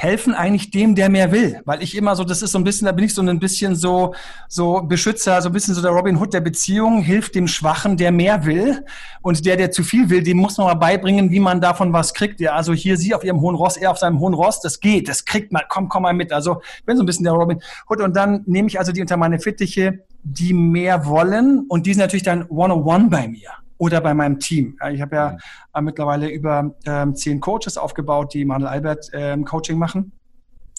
[0.00, 1.60] helfen eigentlich dem, der mehr will.
[1.64, 3.74] Weil ich immer so, das ist so ein bisschen, da bin ich so ein bisschen
[3.74, 4.14] so,
[4.46, 8.12] so Beschützer, so ein bisschen so der Robin Hood der Beziehung, hilft dem Schwachen, der
[8.12, 8.84] mehr will.
[9.22, 12.14] Und der, der zu viel will, dem muss man mal beibringen, wie man davon was
[12.14, 12.38] kriegt.
[12.38, 15.08] Ja, also hier sie auf ihrem hohen Ross, er auf seinem hohen Ross, das geht,
[15.08, 16.32] das kriegt man, komm, komm mal mit.
[16.32, 18.00] Also ich bin so ein bisschen der Robin Hood.
[18.00, 21.66] Und dann nehme ich also die unter meine Fittiche, die mehr wollen.
[21.68, 24.76] Und die sind natürlich dann one-on-one bei mir oder bei meinem Team.
[24.92, 25.36] Ich habe ja
[25.76, 25.84] mhm.
[25.84, 30.12] mittlerweile über ähm, zehn Coaches aufgebaut, die Manuel Albert ähm, Coaching machen.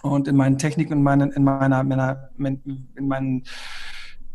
[0.01, 3.43] Und in meinen Techniken, in meinen, in meiner, meiner, in meinen,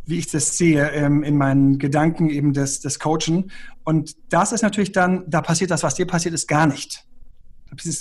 [0.05, 3.51] wie ich das sehe, ähm, in meinen Gedanken eben des, des Coachen.
[3.85, 7.07] Und das ist natürlich dann, da passiert das, was dir passiert ist, gar nicht.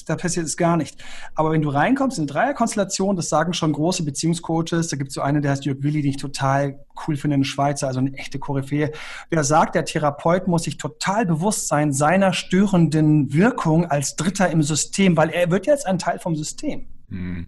[0.05, 1.03] Da passiert es gar nicht.
[1.35, 5.15] Aber wenn du reinkommst in eine Dreierkonstellation, das sagen schon große Beziehungscoaches, da gibt es
[5.15, 8.13] so eine, der heißt Jörg Willi, den ich total cool finde, ein Schweizer, also eine
[8.13, 8.91] echte Koryphäe,
[9.31, 14.61] der sagt, der Therapeut muss sich total bewusst sein seiner störenden Wirkung als Dritter im
[14.63, 16.87] System, weil er wird jetzt ein Teil vom System.
[17.09, 17.47] Mhm.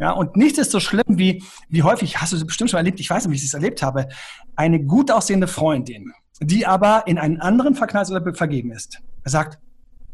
[0.00, 3.00] Ja, und nichts ist so schlimm wie, wie häufig, hast du es bestimmt schon erlebt,
[3.00, 4.08] ich weiß nicht, wie ich es erlebt habe,
[4.56, 9.02] eine gut aussehende Freundin, die aber in einen anderen verknallt oder vergeben ist.
[9.24, 9.58] Er sagt,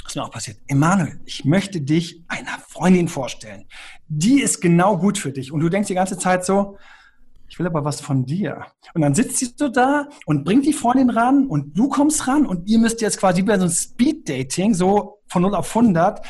[0.06, 0.58] was mir auch passiert.
[0.68, 3.66] Emanuel, ich möchte dich einer Freundin vorstellen.
[4.08, 5.52] Die ist genau gut für dich.
[5.52, 6.78] Und du denkst die ganze Zeit so,
[7.48, 8.66] ich will aber was von dir.
[8.94, 12.46] Und dann sitzt sie so da und bringt die Freundin ran und du kommst ran
[12.46, 16.24] und ihr müsst jetzt quasi bei so einem Speed-Dating, so von 0 auf 100,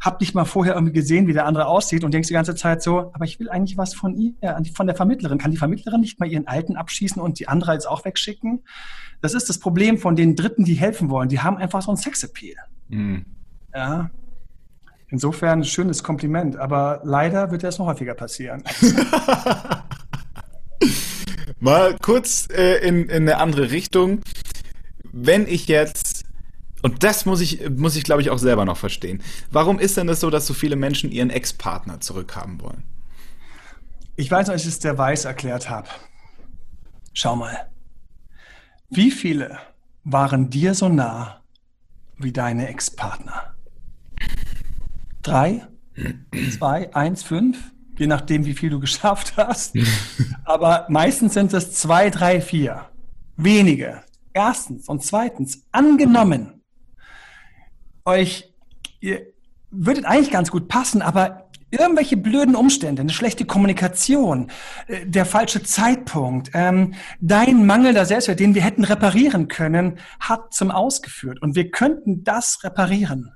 [0.00, 2.82] habt nicht mal vorher irgendwie gesehen, wie der andere aussieht und denkst die ganze Zeit
[2.82, 4.34] so, aber ich will eigentlich was von ihr,
[4.74, 5.38] von der Vermittlerin.
[5.38, 8.64] Kann die Vermittlerin nicht mal ihren Alten abschießen und die andere jetzt auch wegschicken?
[9.20, 11.28] Das ist das Problem von den Dritten, die helfen wollen.
[11.28, 12.56] Die haben einfach so ein Sexappeal.
[12.92, 13.24] Mhm.
[13.74, 14.10] Ja.
[15.08, 18.62] Insofern ein schönes Kompliment, aber leider wird das noch häufiger passieren.
[21.60, 24.20] Mal kurz äh, in, in eine andere Richtung.
[25.12, 26.24] Wenn ich jetzt,
[26.82, 29.22] und das muss ich, muss ich glaube ich auch selber noch verstehen.
[29.50, 32.84] Warum ist denn das so, dass so viele Menschen ihren Ex-Partner zurückhaben wollen?
[34.16, 35.88] Ich weiß, als ich es der Weiß erklärt habe.
[37.12, 37.68] Schau mal.
[38.88, 39.58] Wie viele
[40.04, 41.41] waren dir so nah
[42.18, 43.54] wie deine Ex-Partner?
[45.22, 45.66] Drei,
[46.56, 49.76] zwei, eins, fünf, je nachdem, wie viel du geschafft hast.
[50.44, 52.88] Aber meistens sind es zwei, drei, vier.
[53.36, 54.02] Wenige.
[54.32, 56.62] Erstens und zweitens, angenommen,
[58.04, 58.52] euch,
[59.00, 59.26] ihr
[59.70, 61.41] würdet eigentlich ganz gut passen, aber
[61.72, 64.50] irgendwelche blöden Umstände, eine schlechte Kommunikation,
[64.86, 70.70] äh, der falsche Zeitpunkt, ähm, dein mangelnder Selbstwert, den wir hätten reparieren können, hat zum
[70.70, 71.40] Ausgeführt.
[71.42, 73.32] Und wir könnten das reparieren.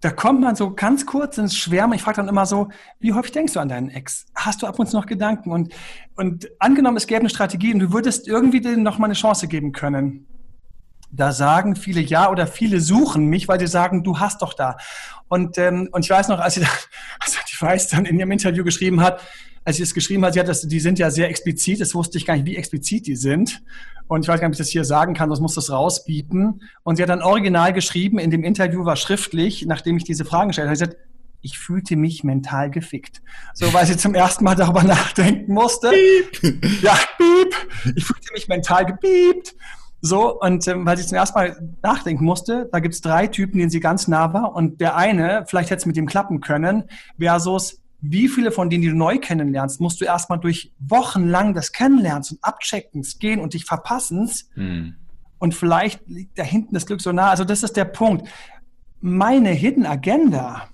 [0.00, 1.94] Da kommt man so ganz kurz ins Schwärmen.
[1.94, 2.68] Ich frage dann immer so,
[3.00, 4.26] wie häufig denkst du an deinen Ex?
[4.34, 5.50] Hast du ab und zu noch Gedanken?
[5.50, 5.74] Und,
[6.14, 9.48] und angenommen, es gäbe eine Strategie und du würdest irgendwie denen noch mal eine Chance
[9.48, 10.26] geben können
[11.10, 14.76] da sagen viele ja oder viele suchen mich, weil sie sagen, du hast doch da.
[15.28, 16.60] Und, ähm, und ich weiß noch, als sie,
[17.20, 19.20] als die Weiß dann in ihrem Interview geschrieben hat,
[19.64, 22.18] als sie es geschrieben hat, sie hat das, die sind ja sehr explizit, das wusste
[22.18, 23.62] ich gar nicht, wie explizit die sind.
[24.06, 26.62] Und ich weiß gar nicht, ob ich das hier sagen kann, sonst muss das rausbieten.
[26.82, 30.48] Und sie hat dann original geschrieben, in dem Interview war schriftlich, nachdem ich diese Fragen
[30.48, 31.08] gestellt habe, sie hat gesagt,
[31.40, 33.22] ich fühlte mich mental gefickt.
[33.54, 35.90] So, weil sie zum ersten Mal darüber nachdenken musste.
[35.90, 36.82] Piep.
[36.82, 37.94] Ja, piep.
[37.94, 39.54] Ich fühlte mich mental gebiebt.
[40.00, 43.70] So, und ähm, weil sie zum ersten Mal nachdenken musste, da gibt's drei Typen, denen
[43.70, 44.54] sie ganz nah war.
[44.54, 46.84] Und der eine, vielleicht hätte es mit dem klappen können,
[47.18, 51.72] versus wie viele von denen, die du neu kennenlernst, musst du erstmal durch wochenlang das
[51.72, 54.48] Kennenlernens und Abcheckens gehen und dich verpassens.
[54.54, 54.94] Hm.
[55.38, 57.30] Und vielleicht liegt da hinten das Glück so nah.
[57.30, 58.28] Also das ist der Punkt.
[59.00, 60.68] Meine Hidden Agenda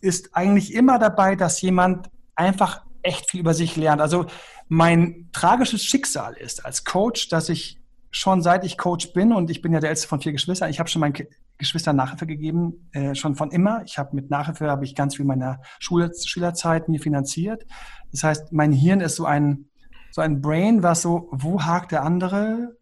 [0.00, 4.00] ist eigentlich immer dabei, dass jemand einfach echt viel über sich lernt.
[4.00, 4.26] Also
[4.68, 7.78] mein tragisches Schicksal ist als Coach, dass ich
[8.10, 10.78] schon seit ich Coach bin und ich bin ja der älteste von vier Geschwistern, ich
[10.78, 11.14] habe schon meinen
[11.58, 13.82] Geschwistern Nachhilfe gegeben, äh, schon von immer.
[13.84, 17.66] Ich habe mit Nachhilfe habe ich ganz viel meiner Schule, Schülerzeit mir finanziert.
[18.12, 19.68] Das heißt, mein Hirn ist so ein
[20.10, 22.76] so ein Brain, was so, wo hakt der andere?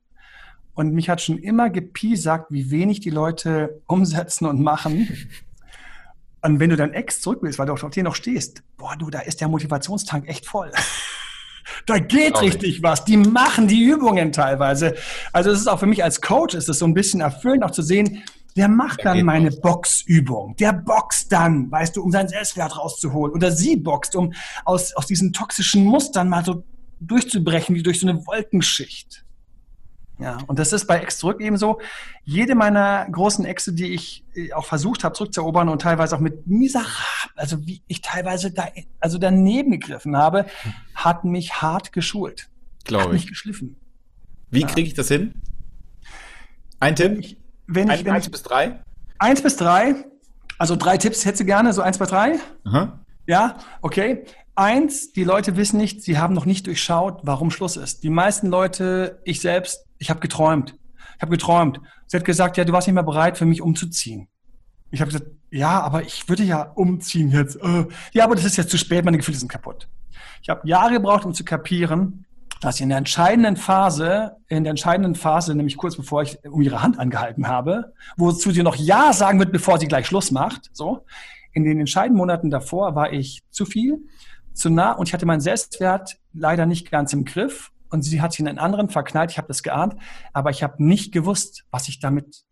[0.75, 5.09] Und mich hat schon immer gepiesackt, wie wenig die Leute umsetzen und machen.
[6.43, 9.11] Und wenn du dein Ex zurück willst, weil du auf dir noch stehst, boah, du,
[9.11, 10.71] da ist der Motivationstank echt voll.
[11.87, 13.05] Da geht richtig was.
[13.05, 14.95] Die machen die Übungen teilweise.
[15.33, 17.71] Also es ist auch für mich als Coach ist es so ein bisschen erfüllend, auch
[17.71, 18.23] zu sehen,
[18.57, 19.51] Der macht dann meine.
[19.51, 20.57] Boxübung.
[20.57, 23.35] Der boxt dann, weißt du, um seinen Selbstwert rauszuholen.
[23.35, 24.33] Oder sie boxt, um
[24.65, 26.65] aus, aus diesen toxischen Mustern mal so
[27.01, 29.25] durchzubrechen, wie durch so eine Wolkenschicht.
[30.19, 31.79] Ja, und das ist bei Ex zurück ebenso.
[32.25, 36.47] Jede meiner großen Exe, die ich äh, auch versucht habe zurückzuerobern und teilweise auch mit
[36.47, 36.89] miserabel,
[37.35, 38.67] also wie ich teilweise da,
[38.99, 40.47] also daneben gegriffen habe,
[41.07, 42.49] hat mich hart geschult.
[42.85, 43.23] Glaube ich.
[43.23, 43.77] mich geschliffen.
[44.51, 44.67] Wie ja.
[44.67, 45.41] kriege ich das hin?
[46.81, 47.13] Ein Tipp?
[47.13, 48.83] Wenn ich, wenn ich, wenn eins ich, bis drei?
[49.19, 50.05] Eins bis drei.
[50.59, 52.39] Also drei Tipps hättest du gerne, so eins bis drei?
[52.65, 53.01] Aha.
[53.27, 54.25] Ja, okay.
[54.55, 58.03] Eins, die Leute wissen nicht, sie haben noch nicht durchschaut, warum Schluss ist.
[58.03, 60.75] Die meisten Leute, ich selbst, ich habe geträumt.
[61.17, 61.81] Ich habe geträumt.
[62.07, 64.29] Sie hat gesagt, ja, du warst nicht mehr bereit, für mich umzuziehen.
[64.91, 67.57] Ich habe gesagt, ja, aber ich würde ja umziehen jetzt.
[67.57, 69.89] Äh, ja, aber das ist jetzt zu spät, meine Gefühle sind kaputt.
[70.43, 72.27] Ich habe Jahre gebraucht, um zu kapieren,
[72.61, 76.63] dass ich in der entscheidenden Phase, in der entscheidenden Phase, nämlich kurz bevor ich um
[76.63, 80.71] ihre Hand angehalten habe, wozu sie noch Ja sagen wird, bevor sie gleich Schluss macht,
[80.73, 81.05] so,
[81.53, 83.99] in den entscheidenden Monaten davor war ich zu viel,
[84.53, 88.33] zu nah und ich hatte meinen Selbstwert leider nicht ganz im Griff und sie hat
[88.33, 89.31] sich in einen anderen verknallt.
[89.31, 89.97] Ich habe das geahnt,
[90.33, 92.45] aber ich habe nicht gewusst, was ich damit,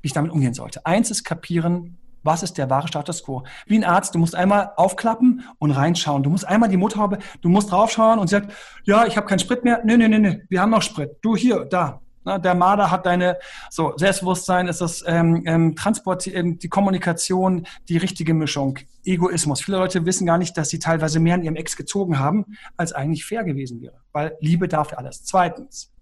[0.00, 0.84] wie ich damit umgehen sollte.
[0.86, 3.44] Eins ist kapieren, was ist der wahre Status quo?
[3.66, 6.22] Wie ein Arzt, du musst einmal aufklappen und reinschauen.
[6.22, 8.52] Du musst einmal die Motorhaube, du musst draufschauen und sie sagt,
[8.84, 9.80] ja, ich habe keinen Sprit mehr.
[9.84, 11.16] Nee, nee, nee, nee, wir haben noch Sprit.
[11.22, 12.00] Du hier, da.
[12.24, 17.66] Na, der Marder hat deine, so, Selbstbewusstsein ist das ähm, ähm, Transport, ähm, die Kommunikation,
[17.88, 19.62] die richtige Mischung, Egoismus.
[19.62, 22.92] Viele Leute wissen gar nicht, dass sie teilweise mehr an ihrem Ex gezogen haben, als
[22.92, 23.96] eigentlich fair gewesen wäre.
[24.12, 25.24] Weil Liebe darf alles.
[25.24, 25.92] Zweitens,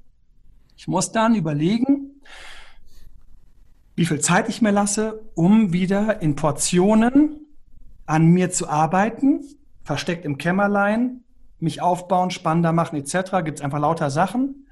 [0.77, 2.00] ich muss dann überlegen,
[4.01, 7.47] wie viel Zeit ich mir lasse, um wieder in Portionen
[8.07, 9.45] an mir zu arbeiten,
[9.85, 11.25] versteckt im Kämmerlein,
[11.59, 13.45] mich aufbauen, spannender machen etc.
[13.45, 14.67] Gibt es einfach lauter Sachen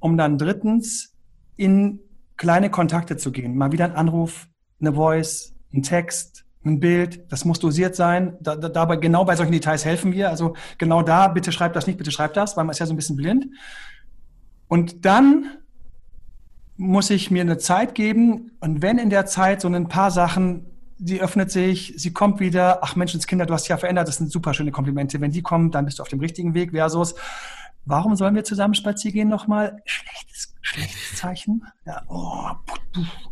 [0.00, 1.14] um dann drittens
[1.56, 2.00] in
[2.36, 3.56] kleine Kontakte zu gehen.
[3.56, 4.48] Mal wieder ein Anruf,
[4.80, 8.36] eine Voice, ein Text, ein Bild, das muss dosiert sein.
[8.40, 10.30] Da, da, dabei, genau bei solchen Details helfen wir.
[10.30, 12.94] Also genau da, bitte schreib das nicht, bitte schreib das, weil man ist ja so
[12.94, 13.46] ein bisschen blind.
[14.68, 15.46] Und dann
[16.78, 20.64] muss ich mir eine Zeit geben und wenn in der Zeit so ein paar Sachen,
[20.98, 24.32] sie öffnet sich, sie kommt wieder, ach Menschenskinder, du hast dich ja verändert, das sind
[24.32, 25.20] super schöne Komplimente.
[25.20, 27.14] Wenn die kommen, dann bist du auf dem richtigen Weg versus
[27.88, 29.80] Warum sollen wir zusammen spazieren gehen nochmal?
[29.86, 31.64] Schlechtes, schlechtes Zeichen.
[31.86, 32.50] Ja, oh,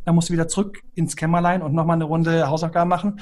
[0.06, 3.20] dann musst du wieder zurück ins Kämmerlein und nochmal eine Runde Hausaufgaben machen.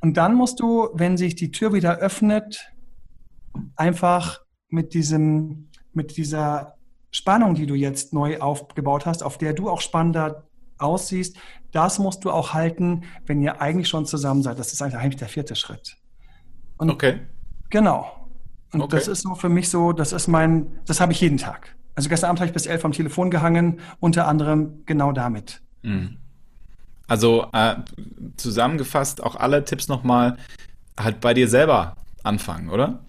[0.00, 2.74] Und dann musst du, wenn sich die Tür wieder öffnet,
[3.74, 6.76] einfach mit diesem, mit dieser
[7.10, 10.44] Spannung, die du jetzt neu aufgebaut hast, auf der du auch spannender
[10.78, 11.36] aussiehst,
[11.72, 14.58] das musst du auch halten, wenn ihr eigentlich schon zusammen seid.
[14.58, 15.96] Das ist eigentlich der vierte Schritt.
[16.78, 17.20] Und okay.
[17.70, 18.28] Genau.
[18.72, 18.96] Und okay.
[18.96, 21.76] das ist so für mich so, das ist mein, das habe ich jeden Tag.
[21.94, 25.60] Also gestern Abend habe ich bis elf am Telefon gehangen, unter anderem genau damit.
[25.82, 26.18] Mhm.
[27.06, 27.76] Also äh,
[28.36, 30.36] zusammengefasst auch alle Tipps nochmal
[30.98, 33.04] halt bei dir selber anfangen, oder?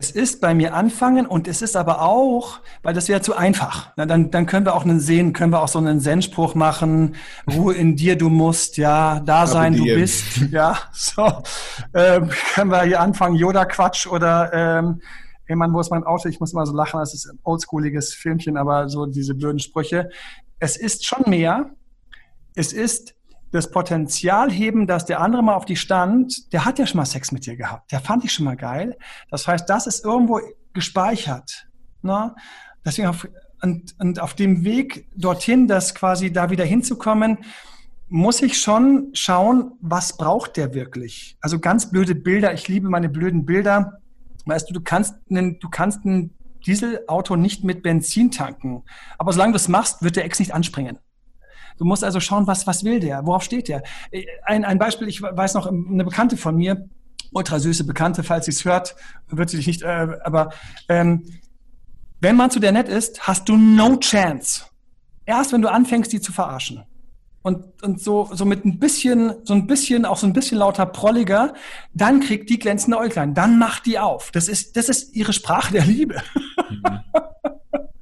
[0.00, 3.92] Es ist bei mir anfangen und es ist aber auch, weil das wäre zu einfach.
[3.96, 7.16] Na, dann, dann können wir auch einen sehen, können wir auch so einen Zen-Spruch machen,
[7.46, 11.42] Ruhe in dir, du musst, ja, da sein, du bist, ja, so.
[11.92, 15.02] Ähm, können wir hier anfangen, Yoda-Quatsch oder, ähm,
[15.44, 16.30] hey Mann, wo ist mein Auto?
[16.30, 20.08] Ich muss immer so lachen, das ist ein oldschooliges Filmchen, aber so diese blöden Sprüche.
[20.58, 21.72] Es ist schon mehr.
[22.54, 23.14] Es ist
[23.52, 27.06] das Potenzial heben, dass der andere mal auf die stand, der hat ja schon mal
[27.06, 28.96] Sex mit dir gehabt, der fand ich schon mal geil.
[29.30, 30.40] Das heißt, das ist irgendwo
[30.72, 31.66] gespeichert.
[32.02, 32.34] Ne?
[32.84, 33.28] Deswegen auf,
[33.62, 37.38] und, und auf dem Weg dorthin, das quasi da wieder hinzukommen,
[38.08, 41.36] muss ich schon schauen, was braucht der wirklich?
[41.40, 42.52] Also ganz blöde Bilder.
[42.52, 44.00] Ich liebe meine blöden Bilder.
[44.46, 46.34] Weißt du, du kannst einen, du kannst ein
[46.66, 48.82] Dieselauto nicht mit Benzin tanken.
[49.16, 50.98] Aber solange du es machst, wird der Ex nicht anspringen.
[51.80, 53.24] Du musst also schauen, was, was will der?
[53.24, 53.82] Worauf steht der?
[54.44, 56.86] Ein, ein Beispiel, ich weiß noch, eine Bekannte von mir,
[57.32, 58.94] ultra süße Bekannte, falls sie es hört,
[59.28, 60.50] wird sie dich nicht, äh, aber
[60.90, 61.24] ähm,
[62.20, 64.66] wenn man zu der nett ist, hast du no chance.
[65.24, 66.82] Erst wenn du anfängst, die zu verarschen.
[67.40, 70.84] Und, und so, so mit ein bisschen, so ein bisschen, auch so ein bisschen lauter
[70.84, 71.54] prolliger,
[71.94, 74.30] dann kriegt die glänzende Äuglein, dann macht die auf.
[74.32, 76.20] Das ist, das ist ihre Sprache der Liebe.
[76.68, 77.00] Mhm.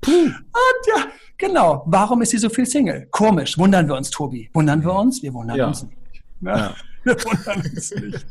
[0.09, 1.07] Und ja,
[1.39, 1.85] Genau.
[1.87, 3.07] Warum ist sie so viel Single?
[3.11, 3.57] Komisch.
[3.57, 4.51] Wundern wir uns, Tobi.
[4.53, 5.23] Wundern wir uns?
[5.23, 5.69] Wir wundern ja.
[5.69, 5.97] uns nicht.
[6.41, 6.75] Ja.
[7.05, 8.27] Wir wundern uns nicht.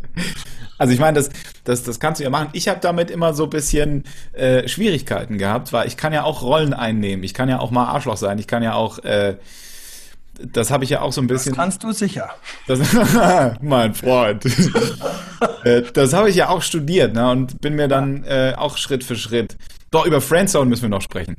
[0.78, 1.30] Also ich meine, das,
[1.64, 2.50] das, das kannst du ja machen.
[2.52, 4.04] Ich habe damit immer so ein bisschen
[4.34, 7.24] äh, Schwierigkeiten gehabt, weil ich kann ja auch Rollen einnehmen.
[7.24, 8.38] Ich kann ja auch mal Arschloch sein.
[8.40, 9.38] Ich kann ja auch äh,
[10.40, 11.54] das habe ich ja auch so ein bisschen.
[11.54, 12.30] Das kannst du sicher.
[12.68, 12.80] Das,
[13.62, 14.44] mein Freund.
[15.64, 17.30] Äh, das habe ich ja auch studiert, ne?
[17.30, 19.56] Und bin mir dann äh, auch Schritt für Schritt.
[19.92, 21.36] Doch, über Friendzone müssen wir noch sprechen.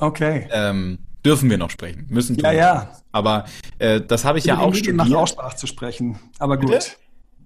[0.00, 0.46] Okay.
[0.50, 2.06] Ähm, Dürfen wir noch sprechen?
[2.08, 2.90] Müssen Ja, ja.
[3.12, 3.44] Aber
[3.78, 4.96] äh, das habe ich über ja auch studiert.
[4.96, 6.18] macht auch Spaß zu sprechen.
[6.38, 6.70] Aber gut.
[6.70, 6.86] Bitte?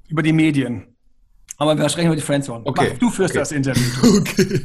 [0.08, 0.84] Über die Medien.
[1.56, 2.62] Aber wir sprechen über die Friendzone.
[2.64, 2.90] Okay.
[2.92, 3.38] Mach, du führst Okay.
[3.40, 3.82] das Interview.
[4.20, 4.60] Okay.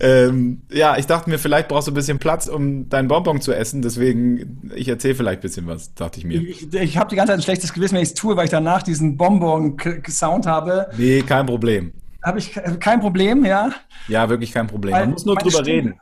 [0.00, 3.52] Ähm, ja, ich dachte mir, vielleicht brauchst du ein bisschen Platz, um deinen Bonbon zu
[3.52, 3.82] essen.
[3.82, 6.40] Deswegen, ich erzähle vielleicht ein bisschen was, dachte ich mir.
[6.40, 8.50] Ich, ich habe die ganze Zeit ein schlechtes Gewissen, wenn ich es tue, weil ich
[8.50, 10.88] danach diesen Bonbon-Sound habe.
[10.96, 11.92] Nee, kein Problem.
[12.24, 13.70] Habe ich kein Problem, ja.
[14.08, 14.94] Ja, wirklich kein Problem.
[14.94, 15.94] Weil Man muss nur drüber Stimme- reden.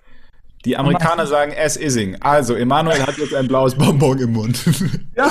[0.64, 2.16] Die Amerikaner sagen as ising.
[2.20, 4.64] Also, Emanuel hat jetzt ein blaues Bonbon im Mund.
[5.16, 5.30] Ja.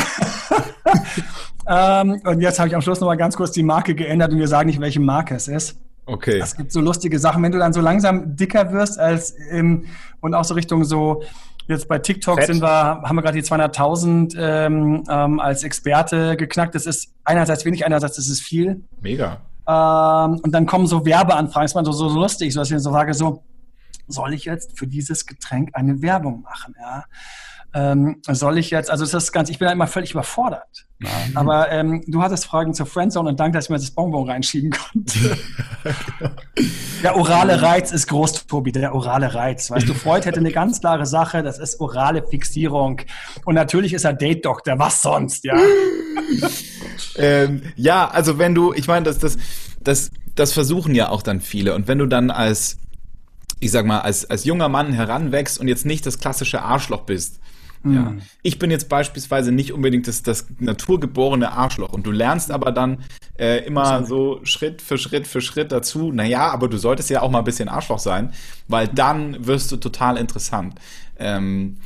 [2.02, 4.40] ähm, und jetzt habe ich am Schluss noch mal ganz kurz die Marke geändert und
[4.40, 5.78] wir sagen nicht, welche Marke es ist.
[6.06, 6.40] Okay.
[6.40, 9.86] Es gibt so lustige Sachen, wenn du dann so langsam dicker wirst als im,
[10.22, 11.24] und auch so Richtung so,
[11.68, 12.48] jetzt bei TikTok Fett.
[12.48, 16.74] sind wir, haben wir gerade die 200.000 ähm, ähm, als Experte geknackt.
[16.74, 18.84] Das ist einerseits wenig, einerseits ist es viel.
[19.02, 19.42] Mega.
[19.68, 22.72] Ähm, und dann kommen so Werbeanfragen, das ist man so, so, so lustig, so dass
[22.72, 23.44] ich so sage, so,
[24.10, 26.76] soll ich jetzt für dieses Getränk eine Werbung machen?
[26.80, 27.06] Ja?
[27.72, 30.88] Ähm, soll ich jetzt, also das ist ganz, ich bin da immer völlig überfordert.
[31.02, 31.10] Ja?
[31.36, 34.72] Aber ähm, du hattest Fragen zur Friendzone und danke, dass ich mir das Bonbon reinschieben
[34.72, 35.38] konnte.
[37.04, 39.70] der orale Reiz ist groß, Tobi, der orale Reiz.
[39.70, 43.02] Weißt du, Freud hätte eine ganz klare Sache, das ist orale Fixierung.
[43.46, 45.56] Und natürlich ist er Date-Doktor, was sonst, ja?
[47.18, 49.38] Ähm, ja, also wenn du, ich meine, das, das,
[49.84, 51.76] das, das versuchen ja auch dann viele.
[51.76, 52.78] Und wenn du dann als,
[53.60, 57.40] ich sag mal, als, als junger Mann heranwächst und jetzt nicht das klassische Arschloch bist.
[57.84, 58.14] Ja.
[58.42, 63.06] Ich bin jetzt beispielsweise nicht unbedingt das, das naturgeborene Arschloch und du lernst aber dann
[63.38, 67.32] äh, immer so Schritt für Schritt für Schritt dazu, naja, aber du solltest ja auch
[67.32, 68.34] mal ein bisschen Arschloch sein,
[68.68, 70.76] weil dann wirst du total interessant.
[71.18, 71.78] Ähm,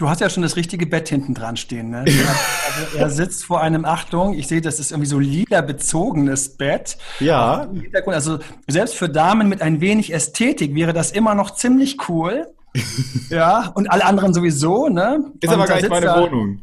[0.00, 1.90] Du hast ja schon das richtige Bett hinten dran stehen.
[1.90, 1.98] Ne?
[1.98, 6.96] Also er sitzt vor einem, Achtung, ich sehe, das ist irgendwie so lila bezogenes Bett.
[7.18, 7.68] Ja.
[8.06, 12.46] Also selbst für Damen mit ein wenig Ästhetik wäre das immer noch ziemlich cool.
[13.28, 15.22] ja, und alle anderen sowieso, ne?
[15.38, 16.62] ist Und aber da gar nicht meine er- Wohnung.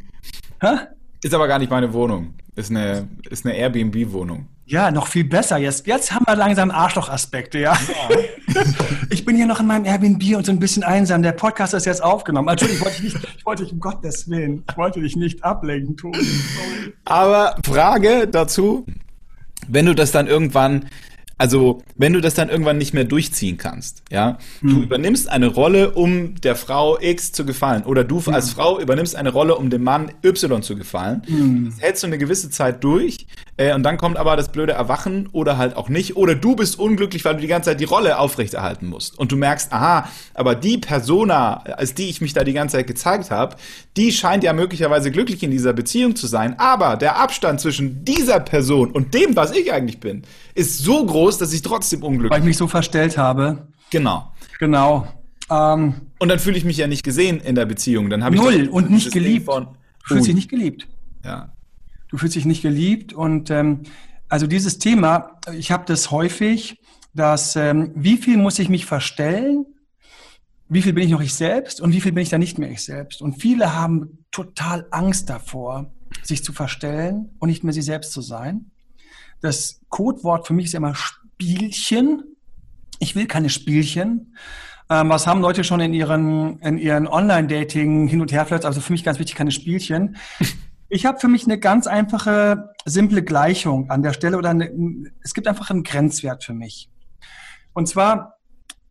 [0.60, 0.76] Hä?
[1.22, 2.34] Ist aber gar nicht meine Wohnung.
[2.56, 4.48] Ist eine, ist eine Airbnb-Wohnung.
[4.70, 5.58] Ja, noch viel besser.
[5.58, 7.78] Jetzt, jetzt haben wir langsam Arschloch-Aspekte, ja.
[9.10, 11.24] ich bin hier noch in meinem Airbnb und so ein bisschen einsam.
[11.24, 12.48] Der Podcast ist jetzt aufgenommen.
[12.48, 15.96] Natürlich wollte ich nicht, ich wollte dich, um Gottes Willen, ich wollte dich nicht ablenken.
[15.98, 16.94] Sorry.
[17.06, 18.86] Aber Frage dazu,
[19.70, 20.90] wenn du das dann irgendwann,
[21.38, 25.92] also wenn du das dann irgendwann nicht mehr durchziehen kannst, ja, du übernimmst eine Rolle,
[25.92, 29.84] um der Frau X zu gefallen, oder du als Frau übernimmst eine Rolle, um dem
[29.84, 31.22] Mann Y zu gefallen.
[31.66, 33.28] Das hältst du eine gewisse Zeit durch,
[33.58, 36.80] äh, und dann kommt aber das blöde Erwachen oder halt auch nicht, oder du bist
[36.80, 39.18] unglücklich, weil du die ganze Zeit die Rolle aufrechterhalten musst.
[39.18, 42.88] Und du merkst, aha, aber die Persona, als die ich mich da die ganze Zeit
[42.88, 43.56] gezeigt habe,
[43.96, 48.40] die scheint ja möglicherweise glücklich in dieser Beziehung zu sein, aber der Abstand zwischen dieser
[48.40, 50.24] Person und dem, was ich eigentlich bin,
[50.58, 53.68] ist so groß, dass ich trotzdem Weil unglücklich ich mich so verstellt habe.
[53.92, 54.32] Genau.
[54.60, 55.08] Genau.
[55.50, 58.10] Ähm, Und dann fühle ich mich ja nicht gesehen in der Beziehung.
[58.10, 59.46] Dann habe ich Null und nicht geliebt.
[59.46, 60.88] Von, du fühlst dich nicht geliebt.
[61.24, 61.54] Ja.
[62.10, 63.14] Du fühlst dich nicht geliebt.
[63.14, 63.84] Und ähm,
[64.30, 66.82] also dieses Thema, ich habe das häufig,
[67.14, 69.66] dass ähm, wie viel muss ich mich verstellen,
[70.70, 72.72] wie viel bin ich noch ich selbst und wie viel bin ich dann nicht mehr
[72.72, 73.22] ich selbst.
[73.22, 75.94] Und viele haben total Angst davor,
[76.24, 78.72] sich zu verstellen und nicht mehr sie selbst zu sein.
[79.42, 82.24] Das Codewort für mich ist immer Spielchen.
[83.00, 84.36] Ich will keine Spielchen.
[84.90, 88.66] Ähm, was haben Leute schon in ihren, in ihren Online-Dating hin und her flirts?
[88.66, 90.18] Also für mich ganz wichtig, keine Spielchen.
[90.90, 94.72] Ich habe für mich eine ganz einfache, simple Gleichung an der Stelle oder eine,
[95.22, 96.90] es gibt einfach einen Grenzwert für mich.
[97.74, 98.38] Und zwar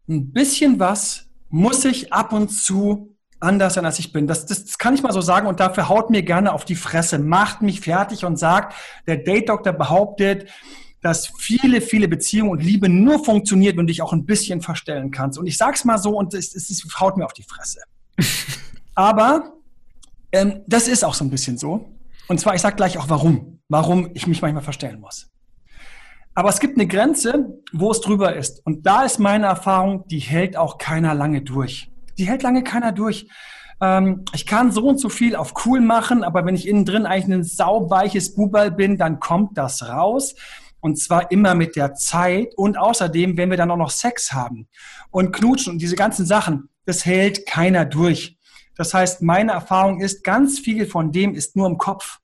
[0.07, 4.26] ein bisschen was muss ich ab und zu anders sein, als ich bin.
[4.26, 6.74] Das, das, das kann ich mal so sagen und dafür haut mir gerne auf die
[6.74, 8.74] Fresse, macht mich fertig und sagt,
[9.07, 10.49] der Date-Doktor behauptet,
[11.03, 15.11] dass viele, viele Beziehungen und Liebe nur funktioniert, wenn du dich auch ein bisschen verstellen
[15.11, 15.39] kannst.
[15.39, 17.80] Und ich sag's mal so und es, es, es haut mir auf die Fresse.
[18.95, 19.53] Aber
[20.32, 21.89] ähm, das ist auch so ein bisschen so.
[22.28, 23.61] Und zwar, ich sag gleich auch warum.
[23.68, 25.28] Warum ich mich manchmal verstellen muss.
[26.34, 28.64] Aber es gibt eine Grenze, wo es drüber ist.
[28.66, 31.91] Und da ist meine Erfahrung, die hält auch keiner lange durch.
[32.18, 33.28] Die hält lange keiner durch.
[33.80, 37.06] Ähm, ich kann so und so viel auf cool machen, aber wenn ich innen drin
[37.06, 40.34] eigentlich ein sauweiches Bubal bin, dann kommt das raus.
[40.80, 42.54] Und zwar immer mit der Zeit.
[42.56, 44.68] Und außerdem, wenn wir dann auch noch Sex haben
[45.10, 48.38] und knutschen und diese ganzen Sachen, das hält keiner durch.
[48.76, 52.20] Das heißt, meine Erfahrung ist, ganz viel von dem ist nur im Kopf.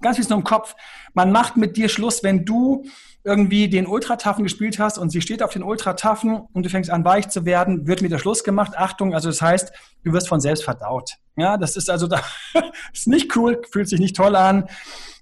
[0.00, 0.76] Ganz viel ist nur im Kopf.
[1.14, 2.84] Man macht mit dir Schluss, wenn du
[3.24, 7.04] irgendwie den Ultrataffen gespielt hast und sie steht auf den Ultrataffen und du fängst an
[7.04, 8.72] weich zu werden, wird mit der Schluss gemacht.
[8.76, 9.72] Achtung, also das heißt,
[10.04, 11.14] du wirst von selbst verdaut.
[11.36, 12.20] Ja, das ist also da,
[12.92, 14.68] ist nicht cool, fühlt sich nicht toll an.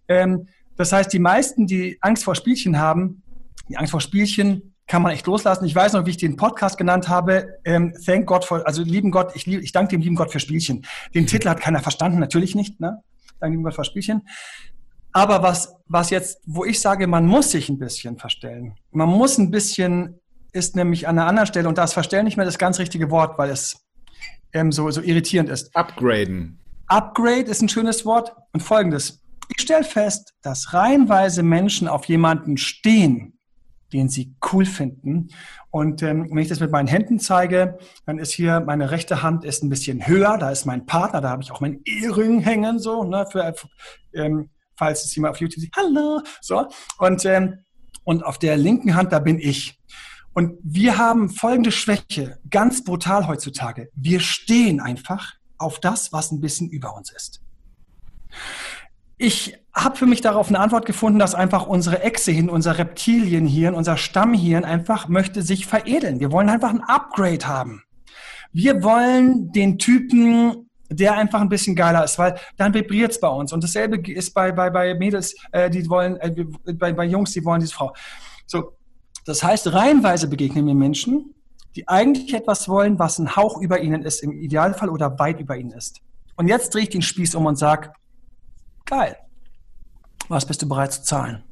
[0.08, 3.22] Ähm, das heißt, die meisten, die Angst vor Spielchen haben,
[3.68, 5.64] die Angst vor Spielchen kann man echt loslassen.
[5.64, 7.60] Ich weiß noch, wie ich den Podcast genannt habe.
[7.64, 10.40] Ähm, thank God for, also lieben Gott, ich, lieb, ich danke dem lieben Gott für
[10.40, 10.84] Spielchen.
[11.14, 12.80] Den Titel hat keiner verstanden, natürlich nicht.
[12.80, 13.02] Ne?
[13.38, 14.22] Danke lieben Gott für Spielchen.
[15.12, 18.74] Aber was, was jetzt, wo ich sage, man muss sich ein bisschen verstellen.
[18.90, 20.18] Man muss ein bisschen,
[20.52, 23.38] ist nämlich an einer anderen Stelle, und das Verstellen nicht mehr das ganz richtige Wort,
[23.38, 23.76] weil es
[24.52, 25.74] ähm, so, so irritierend ist.
[25.76, 26.58] Upgraden.
[26.86, 28.34] Upgrade ist ein schönes Wort.
[28.52, 29.22] Und folgendes.
[29.54, 33.38] Ich stelle fest, dass reihenweise Menschen auf jemanden stehen,
[33.92, 35.28] den sie cool finden.
[35.70, 39.44] Und ähm, wenn ich das mit meinen Händen zeige, dann ist hier meine rechte Hand
[39.44, 40.38] ist ein bisschen höher.
[40.38, 43.54] Da ist mein Partner, da habe ich auch meinen Ehering hängen, so, ne, für,
[44.14, 44.50] ähm,
[44.82, 45.76] falls es jemand auf YouTube sieht.
[45.76, 46.66] Hallo, so.
[46.98, 47.58] Und, ähm,
[48.02, 49.78] und auf der linken Hand, da bin ich.
[50.34, 53.90] Und wir haben folgende Schwäche, ganz brutal heutzutage.
[53.94, 57.42] Wir stehen einfach auf das, was ein bisschen über uns ist.
[59.18, 63.96] Ich habe für mich darauf eine Antwort gefunden, dass einfach unsere Echse unser Reptilienhirn, unser
[63.96, 66.18] Stammhirn einfach möchte sich veredeln.
[66.18, 67.84] Wir wollen einfach ein Upgrade haben.
[68.52, 73.28] Wir wollen den Typen, der einfach ein bisschen geiler ist, weil dann vibriert es bei
[73.28, 73.52] uns.
[73.52, 77.44] Und dasselbe ist bei, bei, bei Mädels, äh, die wollen, äh, bei, bei Jungs, die
[77.44, 77.94] wollen diese Frau.
[78.46, 78.76] So,
[79.24, 81.34] das heißt, reihenweise begegnen mir Menschen,
[81.76, 85.56] die eigentlich etwas wollen, was ein Hauch über ihnen ist, im Idealfall oder weit über
[85.56, 86.00] ihnen ist.
[86.36, 87.92] Und jetzt drehe ich den Spieß um und sage,
[88.84, 89.16] geil,
[90.28, 91.42] was bist du bereit zu zahlen?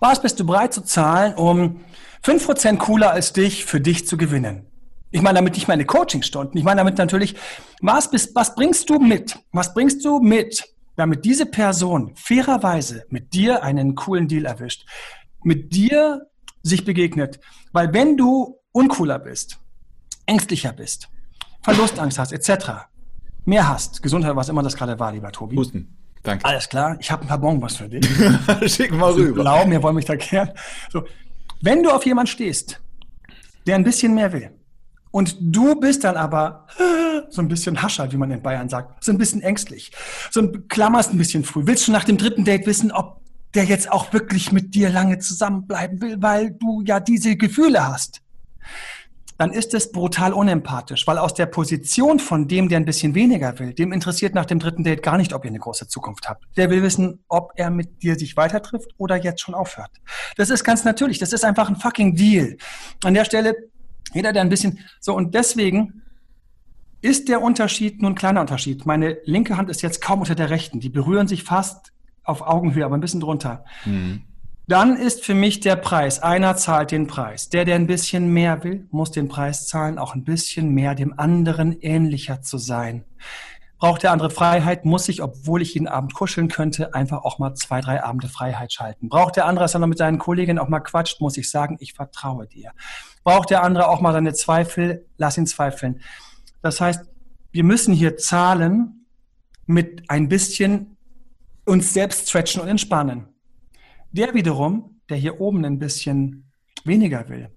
[0.00, 1.80] Was bist du bereit zu zahlen, um
[2.24, 4.66] 5% cooler als dich für dich zu gewinnen?
[5.12, 6.56] Ich meine damit nicht meine Coachingstunden.
[6.56, 7.36] Ich meine damit natürlich,
[7.80, 9.38] was, bist, was bringst du mit?
[9.52, 10.64] Was bringst du mit,
[10.96, 14.86] damit diese Person fairerweise mit dir einen coolen Deal erwischt?
[15.44, 16.22] Mit dir
[16.62, 17.40] sich begegnet.
[17.72, 19.58] Weil wenn du uncooler bist,
[20.26, 21.08] ängstlicher bist,
[21.62, 22.88] Verlustangst hast, etc.,
[23.44, 25.56] mehr hast, Gesundheit, was immer das gerade war, lieber Tobi.
[25.56, 25.98] Husten.
[26.22, 26.44] Danke.
[26.44, 28.06] Alles klar, ich habe ein paar Bonbons für dich.
[28.72, 29.42] Schick mal rüber.
[29.42, 30.50] Blau, mir wollen mich da kehren.
[30.90, 31.04] So.
[31.60, 32.80] Wenn du auf jemanden stehst,
[33.66, 34.50] der ein bisschen mehr will,
[35.12, 36.66] und du bist dann aber
[37.30, 39.92] so ein bisschen hascher, wie man in Bayern sagt, so ein bisschen ängstlich,
[40.30, 43.22] so ein klammerst ein bisschen früh, willst du nach dem dritten Date wissen, ob
[43.54, 48.22] der jetzt auch wirklich mit dir lange zusammenbleiben will, weil du ja diese Gefühle hast,
[49.38, 53.58] dann ist es brutal unempathisch, weil aus der Position von dem, der ein bisschen weniger
[53.58, 56.44] will, dem interessiert nach dem dritten Date gar nicht, ob ihr eine große Zukunft habt.
[56.56, 59.90] Der will wissen, ob er mit dir sich weiter trifft oder jetzt schon aufhört.
[60.36, 61.18] Das ist ganz natürlich.
[61.18, 62.56] Das ist einfach ein fucking Deal.
[63.02, 63.56] An der Stelle,
[64.14, 66.02] jeder, der ein bisschen, so und deswegen
[67.00, 68.86] ist der Unterschied nur ein kleiner Unterschied.
[68.86, 70.78] Meine linke Hand ist jetzt kaum unter der rechten.
[70.78, 71.92] Die berühren sich fast
[72.22, 73.64] auf Augenhöhe, aber ein bisschen drunter.
[73.84, 74.22] Mhm.
[74.68, 77.48] Dann ist für mich der Preis, einer zahlt den Preis.
[77.48, 81.18] Der, der ein bisschen mehr will, muss den Preis zahlen, auch ein bisschen mehr dem
[81.18, 83.04] anderen ähnlicher zu sein.
[83.82, 87.54] Braucht der andere Freiheit, muss ich, obwohl ich jeden Abend kuscheln könnte, einfach auch mal
[87.54, 89.08] zwei, drei Abende Freiheit schalten.
[89.08, 91.78] Braucht der andere, dass er noch mit seinen Kolleginnen auch mal quatscht, muss ich sagen,
[91.80, 92.70] ich vertraue dir.
[93.24, 96.00] Braucht der andere auch mal seine Zweifel, lass ihn zweifeln.
[96.62, 97.10] Das heißt,
[97.50, 99.04] wir müssen hier zahlen
[99.66, 100.96] mit ein bisschen
[101.64, 103.34] uns selbst stretchen und entspannen.
[104.12, 106.52] Der wiederum, der hier oben ein bisschen
[106.84, 107.50] weniger will,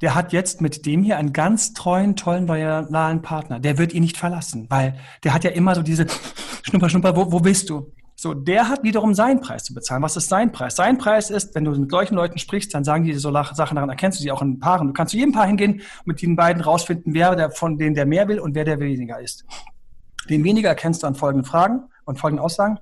[0.00, 3.60] der hat jetzt mit dem hier einen ganz treuen, tollen, loyalen Partner.
[3.60, 6.06] Der wird ihn nicht verlassen, weil der hat ja immer so diese
[6.62, 7.92] Schnupper, Schnupper, wo, wo bist du?
[8.16, 10.02] So, der hat wiederum seinen Preis zu bezahlen.
[10.02, 10.76] Was ist sein Preis?
[10.76, 13.88] Sein Preis ist, wenn du mit solchen Leuten sprichst, dann sagen die so Sachen, daran
[13.88, 14.86] erkennst du sie auch in Paaren.
[14.86, 17.94] Du kannst zu jedem Paar hingehen und mit den beiden rausfinden, wer der von denen
[17.94, 19.44] der mehr will und wer der weniger ist.
[20.30, 22.78] Den weniger erkennst du an folgenden Fragen und folgenden Aussagen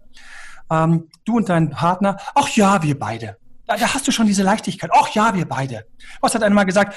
[0.72, 3.36] ähm, du und dein Partner, ach ja, wir beide.
[3.72, 4.90] Da, da hast du schon diese Leichtigkeit.
[4.92, 5.86] Ach ja, wir beide.
[6.20, 6.96] Was hat einmal gesagt?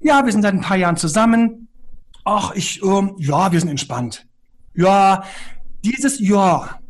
[0.00, 1.68] Ja, wir sind seit ein paar Jahren zusammen.
[2.24, 4.26] Ach, ich, ähm, ja, wir sind entspannt.
[4.74, 5.24] Ja,
[5.84, 6.80] dieses Ja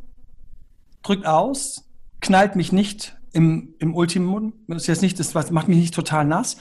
[1.02, 1.88] drückt aus,
[2.20, 4.54] knallt mich nicht im, im Ultimum.
[4.68, 6.56] Das ist jetzt nicht, das macht mich nicht total nass.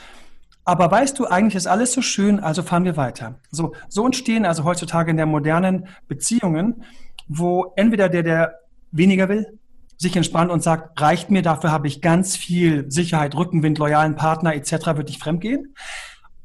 [0.66, 3.40] Aber weißt du, eigentlich ist alles so schön, also fahren wir weiter.
[3.52, 6.84] So, so entstehen also heutzutage in der modernen Beziehungen,
[7.28, 8.60] wo entweder der, der
[8.92, 9.60] weniger will,
[9.98, 14.54] sich entspannt und sagt, reicht mir, dafür habe ich ganz viel Sicherheit, Rückenwind, loyalen Partner
[14.54, 15.76] etc., wird nicht fremdgehen.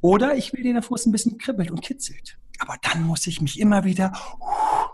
[0.00, 2.38] Oder ich will den der Fuß ein bisschen kribbelt und kitzelt.
[2.58, 4.12] Aber dann muss ich mich immer wieder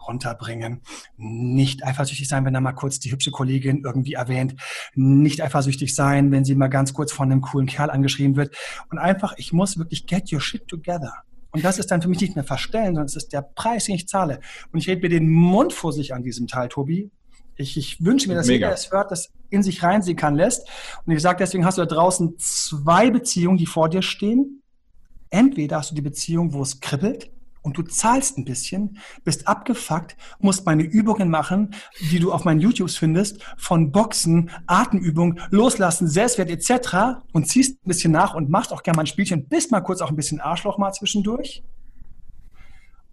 [0.06, 0.82] runterbringen.
[1.16, 4.54] Nicht eifersüchtig sein, wenn da mal kurz die hübsche Kollegin irgendwie erwähnt.
[4.94, 8.56] Nicht eifersüchtig sein, wenn sie mal ganz kurz von einem coolen Kerl angeschrieben wird.
[8.88, 11.12] Und einfach, ich muss wirklich get your shit together.
[11.50, 13.96] Und das ist dann für mich nicht mehr verstellen, sondern es ist der Preis, den
[13.96, 14.40] ich zahle.
[14.72, 17.10] Und ich rede mir den Mund vor sich an diesem Teil, Tobi,
[17.56, 18.66] ich, ich wünsche mir, dass Mega.
[18.66, 20.68] jeder es hört, das in sich reinsehen kann lässt.
[21.04, 24.62] Und ich sage deswegen, hast du da draußen zwei Beziehungen, die vor dir stehen.
[25.30, 27.30] Entweder hast du die Beziehung, wo es kribbelt
[27.66, 31.74] und du zahlst ein bisschen, bist abgefuckt, musst meine Übungen machen,
[32.12, 37.24] die du auf meinen YouTubes findest, von Boxen, Atemübungen, Loslassen, Selbstwert etc.
[37.32, 40.00] und ziehst ein bisschen nach und machst auch gerne mal ein Spielchen, bist mal kurz
[40.00, 41.64] auch ein bisschen Arschloch mal zwischendurch.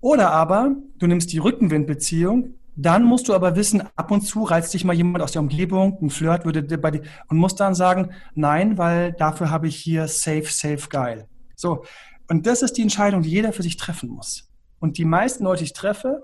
[0.02, 4.74] Oder aber du nimmst die Rückenwindbeziehung, dann musst du aber wissen, ab und zu reizt
[4.74, 8.12] dich mal jemand aus der Umgebung, ein Flirt würde bei dir und musst dann sagen,
[8.34, 11.28] nein, weil dafür habe ich hier safe, safe, geil.
[11.56, 11.84] So.
[12.30, 14.50] Und das ist die Entscheidung, die jeder für sich treffen muss.
[14.80, 16.24] Und die meisten Leute, die ich treffe,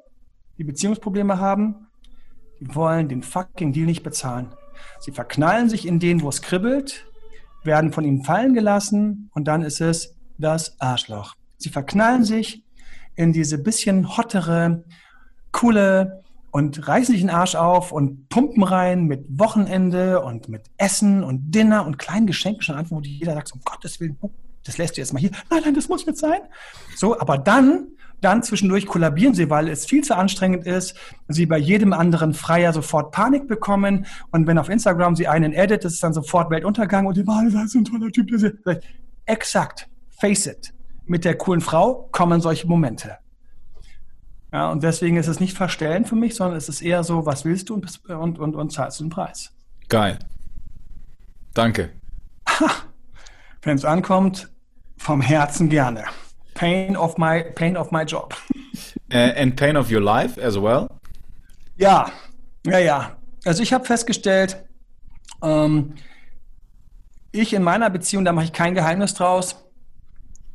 [0.58, 1.88] die Beziehungsprobleme haben,
[2.60, 4.54] die wollen den fucking Deal nicht bezahlen.
[5.00, 7.06] Sie verknallen sich in den, wo es kribbelt,
[7.64, 11.36] werden von ihm fallen gelassen und dann ist es das Arschloch.
[11.58, 12.64] Sie verknallen sich
[13.16, 14.84] in diese bisschen hottere,
[15.52, 21.24] coole, und reißen sich den Arsch auf und pumpen rein mit Wochenende und mit Essen
[21.24, 24.18] und Dinner und kleinen Geschenken schon an, wo jeder sagt, um Gottes Willen,
[24.64, 25.32] das lässt du jetzt mal hier.
[25.50, 26.42] Nein, nein, das muss jetzt sein.
[26.96, 27.88] So, aber dann,
[28.22, 30.96] dann zwischendurch kollabieren sie, weil es viel zu anstrengend ist.
[31.28, 34.06] Sie bei jedem anderen Freier sofort Panik bekommen.
[34.32, 37.50] Und wenn auf Instagram sie einen edit, das ist dann sofort Weltuntergang und die Wahl,
[37.52, 38.30] das ist ein toller Typ.
[39.26, 39.88] Exakt.
[40.20, 40.74] Face it.
[41.06, 43.18] Mit der coolen Frau kommen solche Momente.
[44.52, 47.46] Ja, und deswegen ist es nicht verstellen für mich, sondern es ist eher so, was
[47.46, 49.52] willst du und, und, und, und zahlst du den Preis.
[49.90, 50.18] Geil.
[51.54, 51.92] Danke.
[53.62, 54.50] Wenn es ankommt,
[54.98, 56.04] vom Herzen gerne.
[56.56, 58.36] Pain of my, pain of my job.
[59.14, 60.90] Uh, and pain of your life as well?
[61.78, 62.12] Ja,
[62.66, 63.18] ja, ja.
[63.46, 64.66] Also ich habe festgestellt,
[65.42, 65.96] ähm,
[67.32, 69.64] ich in meiner Beziehung, da mache ich kein Geheimnis draus,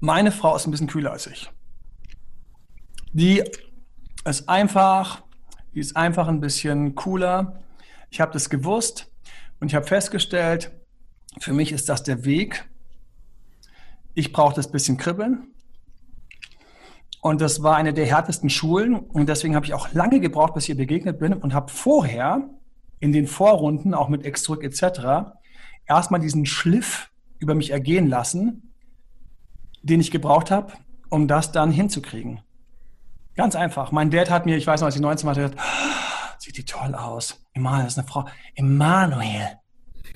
[0.01, 1.51] meine Frau ist ein bisschen kühler als ich.
[3.13, 3.43] Die
[4.25, 5.23] ist einfach,
[5.75, 7.61] die ist einfach ein bisschen cooler.
[8.11, 9.11] Ich habe das gewusst
[9.61, 10.73] und ich habe festgestellt,
[11.39, 12.69] für mich ist das der Weg.
[14.15, 15.49] Ich brauche das bisschen kribbeln.
[17.21, 18.97] Und das war eine der härtesten Schulen.
[18.97, 22.51] Und deswegen habe ich auch lange gebraucht, bis ich ihr begegnet bin und habe vorher
[23.01, 25.33] in den Vorrunden, auch mit Exdrück etc.,
[25.87, 28.75] erstmal diesen Schliff über mich ergehen lassen,
[29.83, 30.73] den ich gebraucht habe,
[31.11, 32.41] um das dann hinzukriegen.
[33.37, 33.91] Ganz einfach.
[33.93, 36.65] Mein Dad hat mir, ich weiß noch, als ich 19 war, gesagt, oh, sieht die
[36.65, 37.41] toll aus.
[37.53, 38.27] Emanuel ist eine Frau.
[38.55, 39.59] Emanuel.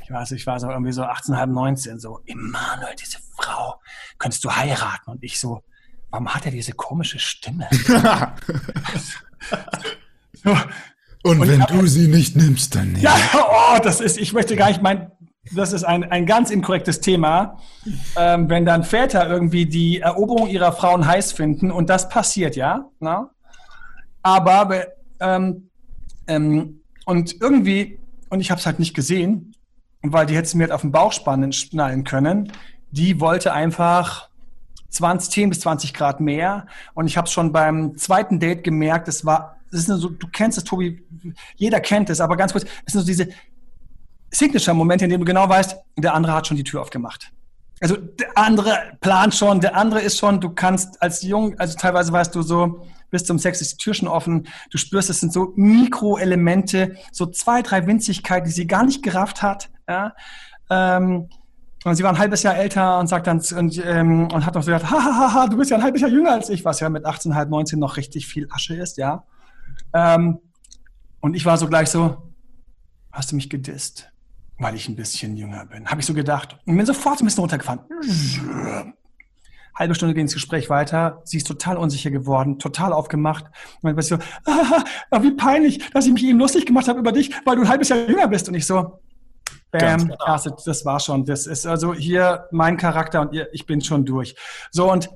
[0.02, 3.80] Ich weiß, ich war so irgendwie so 18,5, 19, so, Emanuel, diese Frau,
[4.18, 5.10] könntest du heiraten?
[5.10, 5.62] Und ich so,
[6.10, 7.68] warum hat er diese komische Stimme?
[10.32, 10.56] so.
[11.24, 13.02] Und, und wenn du sie nicht nimmst, dann nicht.
[13.02, 15.10] Ja, oh, das ist, ich möchte gar nicht mein,
[15.52, 17.58] das ist ein, ein ganz inkorrektes Thema,
[18.16, 22.88] ähm, wenn dann Väter irgendwie die Eroberung ihrer Frauen heiß finden und das passiert, ja.
[23.00, 23.30] Na?
[24.22, 24.86] Aber
[25.20, 25.70] ähm,
[26.26, 29.54] ähm, und irgendwie, und ich habe es halt nicht gesehen,
[30.02, 32.52] weil die hätte mir halt auf den Bauch spannen, schnallen können,
[32.90, 34.28] die wollte einfach
[34.90, 36.66] 20, 10 bis 20 Grad mehr.
[36.94, 40.28] Und ich habe es schon beim zweiten Date gemerkt, es war, das ist so, du
[40.28, 41.02] kennst es, Tobi,
[41.56, 43.28] jeder kennt es, aber ganz kurz, es sind so diese,
[44.30, 47.32] Signature-Moment, in dem du genau weißt, der andere hat schon die Tür aufgemacht.
[47.80, 52.12] Also der andere plant schon, der andere ist schon, du kannst als Jung, also teilweise
[52.12, 55.32] weißt du so, bis zum Sex ist die Tür schon offen, du spürst, es sind
[55.32, 59.70] so Mikroelemente, so zwei, drei Winzigkeiten, die sie gar nicht gerafft hat.
[59.88, 60.14] Ja?
[60.68, 61.28] Ähm,
[61.84, 64.62] und sie war ein halbes Jahr älter und sagt dann und, ähm, und hat noch
[64.62, 67.06] so gesagt, hahaha, du bist ja ein halbes Jahr jünger als ich, was ja mit
[67.06, 69.24] 18, halb 19 noch richtig viel Asche ist, ja.
[69.94, 70.38] Ähm,
[71.20, 72.32] und ich war so gleich so,
[73.12, 74.10] hast du mich gedisst?
[74.58, 75.86] Weil ich ein bisschen jünger bin.
[75.86, 76.58] Habe ich so gedacht.
[76.66, 77.80] Und bin sofort ein bisschen runtergefahren.
[79.74, 81.22] Halbe Stunde ging das Gespräch weiter.
[81.24, 83.44] Sie ist total unsicher geworden, total aufgemacht.
[83.80, 87.30] Und dann so, ah, wie peinlich, dass ich mich eben lustig gemacht habe über dich,
[87.44, 88.48] weil du ein halbes Jahr jünger bist.
[88.48, 88.98] Und ich so,
[89.70, 90.16] bam, genau.
[90.26, 91.24] das, das war schon.
[91.24, 94.34] Das ist also hier mein Charakter und ich bin schon durch.
[94.72, 95.10] So und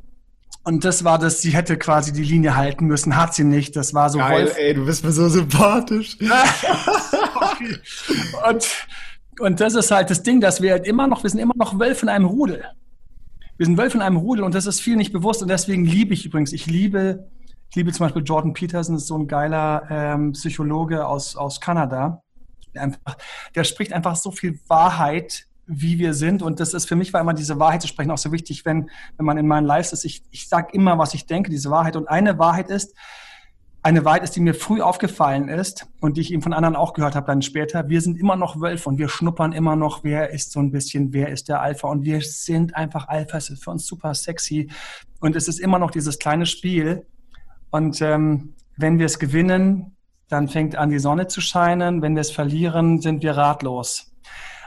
[0.65, 3.75] und das war das, sie hätte quasi die Linie halten müssen, hat sie nicht.
[3.75, 4.19] Das war so.
[4.19, 4.57] Geil, Wolf.
[4.57, 6.17] ey, du bist mir so sympathisch.
[8.49, 8.69] und
[9.39, 11.79] und das ist halt das Ding, dass wir halt immer noch, wir sind immer noch
[11.79, 12.65] Wölfe in einem Rudel.
[13.57, 16.15] Wir sind Wölfe in einem Rudel und das ist viel nicht bewusst und deswegen liebe
[16.15, 17.31] ich übrigens, ich liebe,
[17.71, 22.23] ich liebe zum Beispiel Jordan Peterson, ist so ein geiler ähm, Psychologe aus, aus Kanada.
[22.75, 23.17] Der, einfach,
[23.55, 27.21] der spricht einfach so viel Wahrheit, wie wir sind und das ist für mich war
[27.21, 30.05] immer diese Wahrheit zu sprechen auch so wichtig, wenn, wenn man in meinen Lives ist.
[30.05, 32.95] Ich, ich sage immer, was ich denke, diese Wahrheit und eine Wahrheit ist,
[33.83, 36.93] eine Wahrheit ist, die mir früh aufgefallen ist und die ich eben von anderen auch
[36.93, 37.89] gehört habe dann später.
[37.89, 41.13] Wir sind immer noch Wölfe und wir schnuppern immer noch, wer ist so ein bisschen,
[41.13, 43.39] wer ist der Alpha und wir sind einfach Alpha.
[43.39, 44.71] Es ist für uns super sexy
[45.19, 47.07] und es ist immer noch dieses kleine Spiel.
[47.71, 49.97] Und ähm, wenn wir es gewinnen,
[50.29, 52.03] dann fängt an die Sonne zu scheinen.
[52.03, 54.12] Wenn wir es verlieren, sind wir ratlos.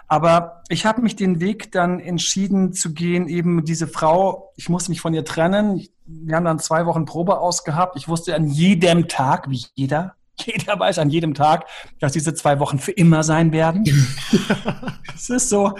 [0.08, 4.92] Aber ich habe mich den Weg dann entschieden zu gehen, eben diese Frau, ich musste
[4.92, 5.88] mich von ihr trennen.
[6.06, 7.98] Wir haben dann zwei Wochen Probe ausgehabt.
[7.98, 11.66] Ich wusste an jedem Tag, wie jeder, jeder weiß an jedem Tag,
[12.00, 13.84] dass diese zwei Wochen für immer sein werden.
[15.18, 15.78] Es ist so,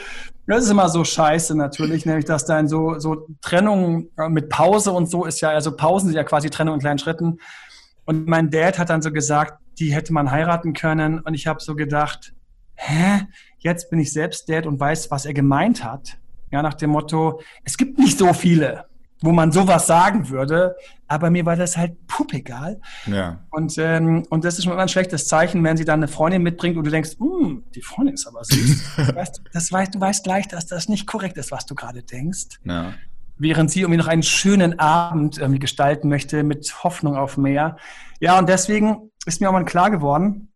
[0.48, 4.94] das ist immer so scheiße natürlich, nämlich dass dann so, so Trennung äh, mit Pause
[4.94, 7.40] und so ist ja, also Pausen sind ja quasi Trennung in kleinen Schritten.
[8.06, 11.20] Und mein Dad hat dann so gesagt, die hätte man heiraten können.
[11.20, 12.34] Und ich habe so gedacht,
[12.76, 13.28] hä?
[13.66, 16.18] Jetzt bin ich selbst Dad und weiß, was er gemeint hat.
[16.52, 18.86] Ja, nach dem Motto, es gibt nicht so viele
[19.22, 20.76] wo man sowas sagen würde.
[21.08, 22.80] Aber mir war das halt puppegal.
[23.06, 23.46] Ja.
[23.52, 26.78] Und, ähm, und das ist immer ein schlechtes Zeichen, wenn sie dann eine Freundin mitbringt
[26.78, 28.98] und du denkst, hm, die Freundin ist aber süß.
[29.16, 32.60] weißt, das weißt, du weißt gleich, dass das nicht korrekt ist, was du gerade denkst.
[32.64, 32.94] Ja.
[33.38, 37.78] Während sie irgendwie noch einen schönen Abend irgendwie gestalten möchte mit Hoffnung auf mehr.
[38.20, 40.50] Ja, und deswegen ist mir auch mal klar geworden,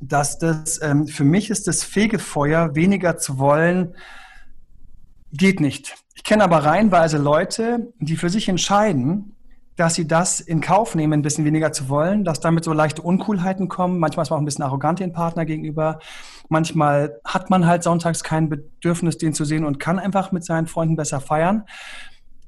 [0.00, 3.94] dass das ähm, für mich ist das Fegefeuer, weniger zu wollen,
[5.32, 5.94] geht nicht.
[6.14, 9.36] Ich kenne aber reihenweise Leute, die für sich entscheiden,
[9.76, 13.02] dass sie das in Kauf nehmen, ein bisschen weniger zu wollen, dass damit so leichte
[13.02, 13.98] Uncoolheiten kommen.
[13.98, 15.98] Manchmal ist man auch ein bisschen arrogant den Partner gegenüber.
[16.48, 20.66] Manchmal hat man halt sonntags kein Bedürfnis, den zu sehen und kann einfach mit seinen
[20.66, 21.64] Freunden besser feiern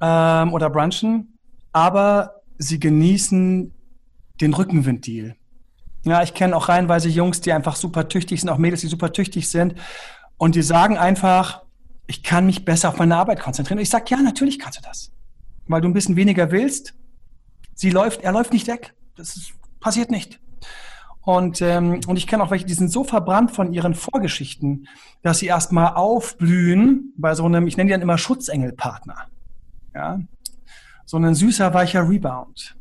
[0.00, 1.38] ähm, oder brunchen.
[1.72, 3.74] Aber sie genießen
[4.40, 5.36] den Rückenventil.
[6.04, 9.12] Ja, ich kenne auch reihenweise Jungs, die einfach super tüchtig sind, auch Mädels, die super
[9.12, 9.74] tüchtig sind.
[10.36, 11.62] Und die sagen einfach,
[12.06, 13.78] ich kann mich besser auf meine Arbeit konzentrieren.
[13.78, 15.12] Und ich sage, ja, natürlich kannst du das.
[15.66, 16.94] Weil du ein bisschen weniger willst.
[17.74, 18.94] Sie läuft, er läuft nicht weg.
[19.16, 20.40] Das ist, passiert nicht.
[21.20, 24.88] Und, ähm, und ich kenne auch welche, die sind so verbrannt von ihren Vorgeschichten,
[25.20, 29.26] dass sie erstmal aufblühen bei so einem, ich nenne die dann immer Schutzengelpartner.
[29.94, 30.20] Ja?
[31.04, 32.76] So ein süßer, weicher Rebound.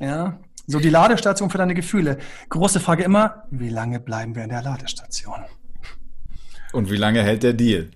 [0.00, 0.38] Ja?
[0.66, 2.18] So die Ladestation für deine Gefühle.
[2.48, 5.44] Große Frage immer, wie lange bleiben wir in der Ladestation?
[6.72, 7.90] Und wie lange hält der Deal?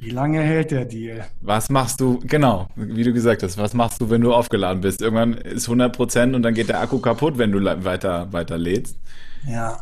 [0.00, 1.24] Wie lange hält der Deal?
[1.40, 5.02] Was machst du, genau, wie du gesagt hast, was machst du, wenn du aufgeladen bist?
[5.02, 8.96] Irgendwann ist 100 Prozent und dann geht der Akku kaputt, wenn du weiter, weiter lädst.
[9.46, 9.78] Ja,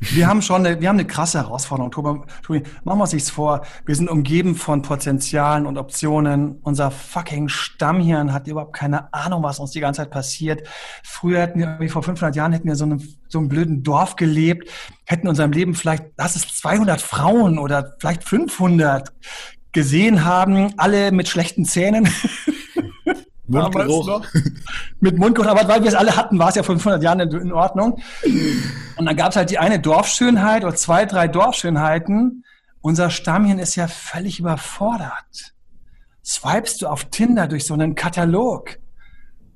[0.00, 1.90] wir haben schon eine, wir haben eine krasse Herausforderung.
[1.90, 3.66] Tobi, machen wir uns nichts vor.
[3.84, 6.58] Wir sind umgeben von Potenzialen und Optionen.
[6.62, 10.66] Unser fucking Stammhirn hat überhaupt keine Ahnung, was uns die ganze Zeit passiert.
[11.02, 14.16] Früher hätten wir, wie vor 500 Jahren, hätten wir so einem, so einem blöden Dorf
[14.16, 14.70] gelebt,
[15.04, 19.12] hätten in unserem Leben vielleicht, lass es 200 Frauen oder vielleicht 500
[19.72, 22.08] gesehen haben, alle mit schlechten Zähnen.
[23.50, 24.22] Mundgeruch.
[25.00, 27.52] Mit Mundgeruch, aber weil wir es alle hatten, war es ja vor 500 Jahren in
[27.52, 28.00] Ordnung.
[28.96, 32.44] Und dann gab es halt die eine Dorfschönheit oder zwei, drei Dorfschönheiten.
[32.80, 35.54] Unser Stammchen ist ja völlig überfordert.
[36.24, 38.78] Swipest du auf Tinder durch so einen Katalog?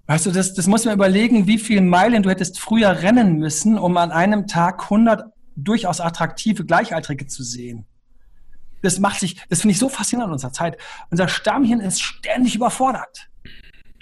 [0.07, 3.79] Weißt du, das, das muss man überlegen, wie viele Meilen du hättest früher rennen müssen,
[3.79, 7.87] um an einem Tag 100 durchaus attraktive Gleichaltrige zu sehen.
[8.83, 10.77] Das macht sich, das finde ich so faszinierend in unserer Zeit.
[11.11, 13.31] Unser Stammchen ist ständig überfordert.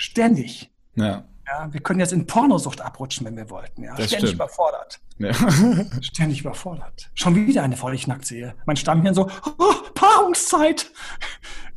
[0.02, 0.68] Ständig.
[0.96, 1.22] Ja.
[1.46, 1.72] ja.
[1.72, 3.84] Wir können jetzt in Pornosucht abrutschen, wenn wir wollten.
[3.84, 3.94] Ja.
[3.94, 4.32] Ständig stimmt.
[4.32, 4.98] überfordert.
[5.18, 5.32] Ja.
[6.02, 7.08] Ständig überfordert.
[7.14, 8.56] Schon wieder eine die ich nackt sehe.
[8.66, 10.90] Mein Stammhirn so, oh, Paarungszeit.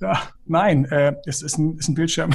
[0.01, 2.31] Ja, nein, äh, es ist ein, ist ein Bildschirm.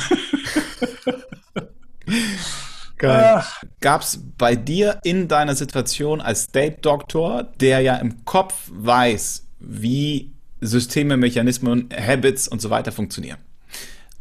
[2.97, 10.33] Gab es bei dir in deiner Situation als Date-Doktor, der ja im Kopf weiß, wie
[10.63, 13.37] Systeme, Mechanismen, Habits und so weiter funktionieren,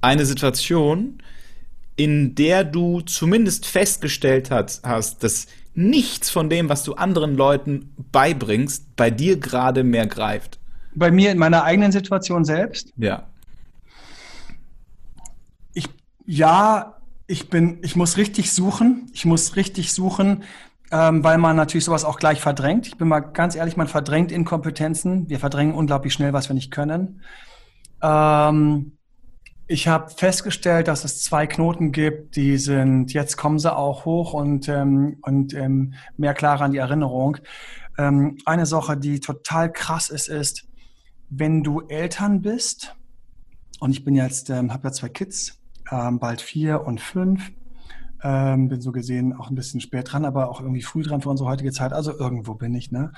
[0.02, 1.22] eine Situation,
[2.00, 7.94] in der du zumindest festgestellt hast, hast, dass nichts von dem, was du anderen Leuten
[8.14, 10.60] beibringst, bei dir gerade mehr greift?
[10.96, 12.94] Bei mir in meiner eigenen Situation selbst?
[12.96, 13.28] Ja.
[15.74, 15.90] Ich,
[16.26, 19.12] ja, ich bin, ich muss richtig suchen.
[19.14, 20.44] Ich muss richtig suchen,
[20.92, 22.88] ähm, weil man natürlich sowas auch gleich verdrängt.
[22.88, 25.28] Ich bin mal ganz ehrlich, man verdrängt Inkompetenzen.
[25.28, 27.24] Wir verdrängen unglaublich schnell, was wir nicht können.
[28.02, 28.94] Ähm,
[29.72, 34.34] ich habe festgestellt, dass es zwei Knoten gibt, die sind, jetzt kommen sie auch hoch
[34.34, 37.38] und, ähm, und ähm, mehr klar an die Erinnerung.
[37.96, 40.68] Ähm, eine Sache, die total krass ist, ist,
[41.30, 42.96] wenn du Eltern bist,
[43.80, 45.62] und ich bin jetzt, ähm, habe ja zwei Kids,
[45.92, 47.52] ähm, bald vier und fünf,
[48.24, 51.30] ähm, bin so gesehen auch ein bisschen spät dran, aber auch irgendwie früh dran für
[51.30, 53.12] unsere heutige Zeit, also irgendwo bin ich, ne?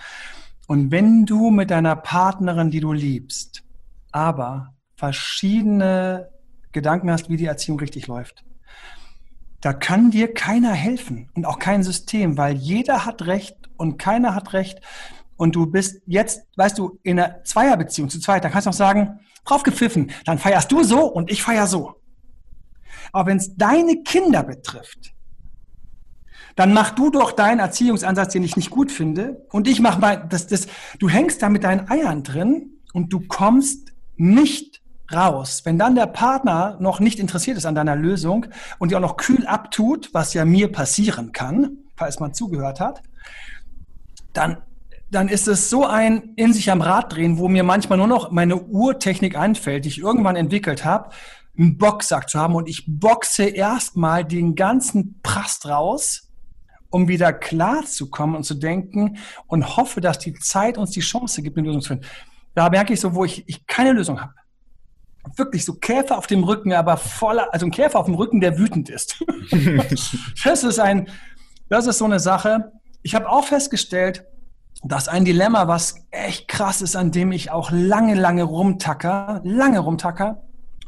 [0.68, 3.64] Und wenn du mit deiner Partnerin, die du liebst,
[4.12, 6.30] aber verschiedene
[6.72, 8.44] Gedanken hast, wie die Erziehung richtig läuft.
[9.62, 14.34] Da kann dir keiner helfen und auch kein System, weil jeder hat Recht und keiner
[14.34, 14.82] hat Recht.
[15.38, 18.76] Und du bist jetzt, weißt du, in einer Zweierbeziehung zu zweit, da kannst du auch
[18.76, 21.96] sagen, drauf gepfiffen, dann feierst du so und ich feier so.
[23.12, 25.14] Aber wenn es deine Kinder betrifft,
[26.56, 30.28] dann mach du doch deinen Erziehungsansatz, den ich nicht gut finde, und ich mach mal,
[30.30, 30.68] das, das,
[31.00, 34.81] du hängst da mit deinen Eiern drin und du kommst nicht
[35.14, 35.62] raus.
[35.64, 38.48] Wenn dann der Partner noch nicht interessiert ist an deiner Lösung
[38.80, 43.02] und dir auch noch kühl abtut, was ja mir passieren kann, falls man zugehört hat,
[44.34, 44.58] dann,
[45.10, 48.32] dann ist es so ein in sich am Rad drehen, wo mir manchmal nur noch
[48.32, 51.10] meine Urtechnik einfällt, die ich irgendwann entwickelt habe,
[51.58, 56.30] einen Boxsack zu haben und ich boxe erstmal den ganzen Prast raus,
[56.90, 61.02] um wieder klar zu kommen und zu denken und hoffe, dass die Zeit uns die
[61.02, 62.06] Chance gibt, eine Lösung zu finden.
[62.54, 64.34] Da merke ich so, wo ich, ich keine Lösung habe
[65.36, 68.58] wirklich so Käfer auf dem Rücken, aber voller, also ein Käfer auf dem Rücken, der
[68.58, 69.24] wütend ist.
[70.44, 71.10] das ist ein,
[71.70, 72.72] das ist so eine Sache.
[73.04, 74.26] Ich habe auch festgestellt,
[74.84, 79.80] dass ein Dilemma, was echt krass ist, an dem ich auch lange, lange rumtacker, lange
[79.80, 80.44] rumtacker,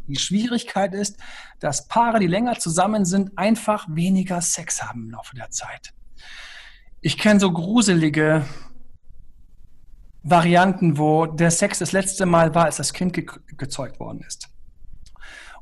[0.07, 1.17] die Schwierigkeit ist,
[1.59, 5.93] dass Paare, die länger zusammen sind, einfach weniger Sex haben im Laufe der Zeit.
[7.01, 8.45] Ich kenne so gruselige
[10.23, 13.25] Varianten, wo der Sex das letzte Mal war, als das Kind ge
[13.57, 14.49] gezeugt worden ist.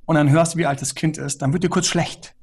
[0.06, 2.36] Und dann hörst du, wie alt das Kind ist, dann wird dir kurz schlecht.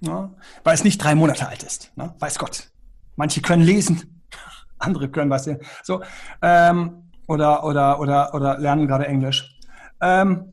[0.00, 0.34] Ne?
[0.64, 1.92] Weil es nicht drei Monate alt ist.
[1.96, 2.14] Ne?
[2.18, 2.70] Weiß Gott.
[3.16, 4.22] Manche können lesen,
[4.78, 5.48] andere können was.
[5.82, 6.02] So,
[6.42, 9.58] ähm, oder, oder, oder, oder lernen gerade Englisch.
[10.00, 10.52] Ähm,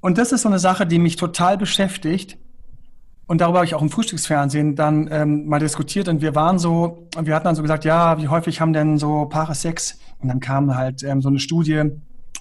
[0.00, 2.38] und das ist so eine Sache, die mich total beschäftigt,
[3.28, 7.06] und darüber habe ich auch im Frühstücksfernsehen dann ähm, mal diskutiert und wir waren so,
[7.20, 9.98] wir hatten dann so gesagt, ja, wie häufig haben denn so Paare Sex?
[10.18, 11.84] Und dann kam halt ähm, so eine Studie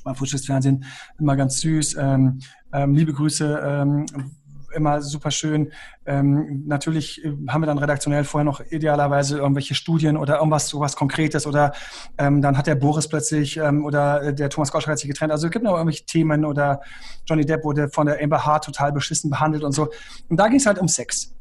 [0.05, 0.85] beim Frühstücksfernsehen,
[1.19, 2.39] immer ganz süß, ähm,
[2.71, 4.05] ähm, liebe Grüße, ähm,
[4.77, 5.73] immer super schön.
[6.05, 10.95] Ähm, natürlich äh, haben wir dann redaktionell vorher noch idealerweise irgendwelche Studien oder irgendwas sowas
[10.95, 11.73] Konkretes oder
[12.17, 15.31] ähm, dann hat der Boris plötzlich ähm, oder äh, der Thomas Gottschalk hat sich getrennt.
[15.31, 16.79] Also es gibt noch irgendwelche Themen oder
[17.25, 19.89] Johnny Depp wurde von der Amber Hart total beschissen behandelt und so.
[20.29, 21.35] Und da ging es halt um Sex.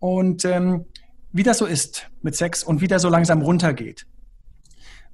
[0.00, 0.86] Und ähm,
[1.32, 4.06] wie das so ist mit Sex und wie der so langsam runtergeht.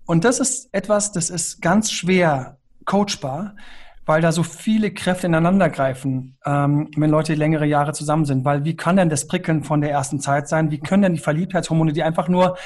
[0.07, 3.57] Und das ist etwas, das ist ganz schwer coachbar,
[4.05, 8.45] weil da so viele Kräfte ineinander greifen, ähm, wenn Leute längere Jahre zusammen sind.
[8.45, 10.71] Weil wie kann denn das Prickeln von der ersten Zeit sein?
[10.71, 12.57] Wie können denn die Verliebtheitshormone, die einfach nur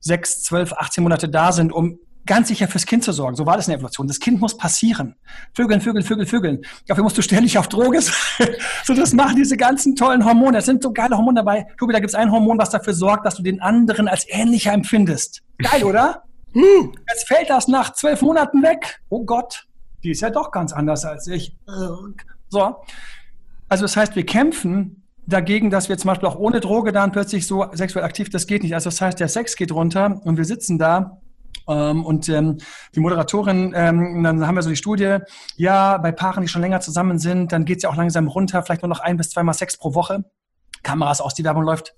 [0.00, 3.36] sechs, zwölf, 18 Monate da sind, um ganz sicher fürs Kind zu sorgen.
[3.36, 4.08] So war das in der Evolution.
[4.08, 5.14] Das Kind muss passieren.
[5.54, 6.62] Vögeln, Vögeln, Vögeln, Vögeln.
[6.86, 8.48] Dafür musst du ständig auf Droge sein.
[8.84, 10.54] so, das machen diese ganzen tollen Hormone.
[10.54, 11.66] Das sind so geile Hormone dabei.
[11.78, 14.72] Tobi, da gibt es ein Hormon, was dafür sorgt, dass du den anderen als ähnlicher
[14.72, 15.42] empfindest.
[15.58, 16.24] Geil, oder?
[16.52, 16.92] Hm.
[17.08, 19.00] Jetzt fällt das nach zwölf Monaten weg.
[19.08, 19.65] Oh Gott
[20.06, 21.56] die ist ja doch ganz anders als ich.
[22.48, 22.76] So.
[23.68, 27.48] Also das heißt, wir kämpfen dagegen, dass wir zum Beispiel auch ohne Droge dann plötzlich
[27.48, 28.74] so sexuell aktiv, das geht nicht.
[28.74, 31.20] Also das heißt, der Sex geht runter und wir sitzen da
[31.66, 32.58] ähm, und ähm,
[32.94, 35.18] die Moderatorin, ähm, dann haben wir so die Studie,
[35.56, 38.62] ja, bei Paaren, die schon länger zusammen sind, dann geht es ja auch langsam runter,
[38.62, 40.24] vielleicht nur noch ein bis zweimal Sex pro Woche.
[40.84, 41.96] Kameras aus, die Werbung läuft.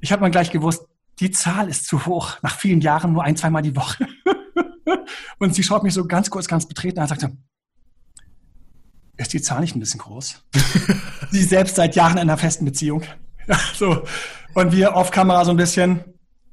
[0.00, 0.86] Ich habe mal gleich gewusst,
[1.18, 2.36] die Zahl ist zu hoch.
[2.42, 4.06] Nach vielen Jahren nur ein, zweimal die Woche.
[5.38, 7.36] Und sie schaut mich so ganz kurz, ganz betreten an und sagte,
[9.16, 10.42] ist die Zahl nicht ein bisschen groß?
[11.30, 13.02] sie selbst seit Jahren in einer festen Beziehung.
[13.74, 14.02] so.
[14.54, 16.04] Und wir auf Kamera so ein bisschen,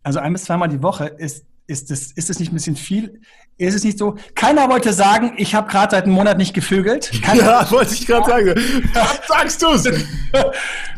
[0.03, 3.21] also ein bis zweimal die Woche, ist, ist, das, ist das nicht ein bisschen viel?
[3.57, 4.17] Ist es nicht so?
[4.35, 7.11] Keiner wollte sagen, ich habe gerade seit einem Monat nicht gevögelt.
[7.21, 8.53] Keiner ja, wollte ich gerade sagen.
[9.27, 9.85] Sagst du's?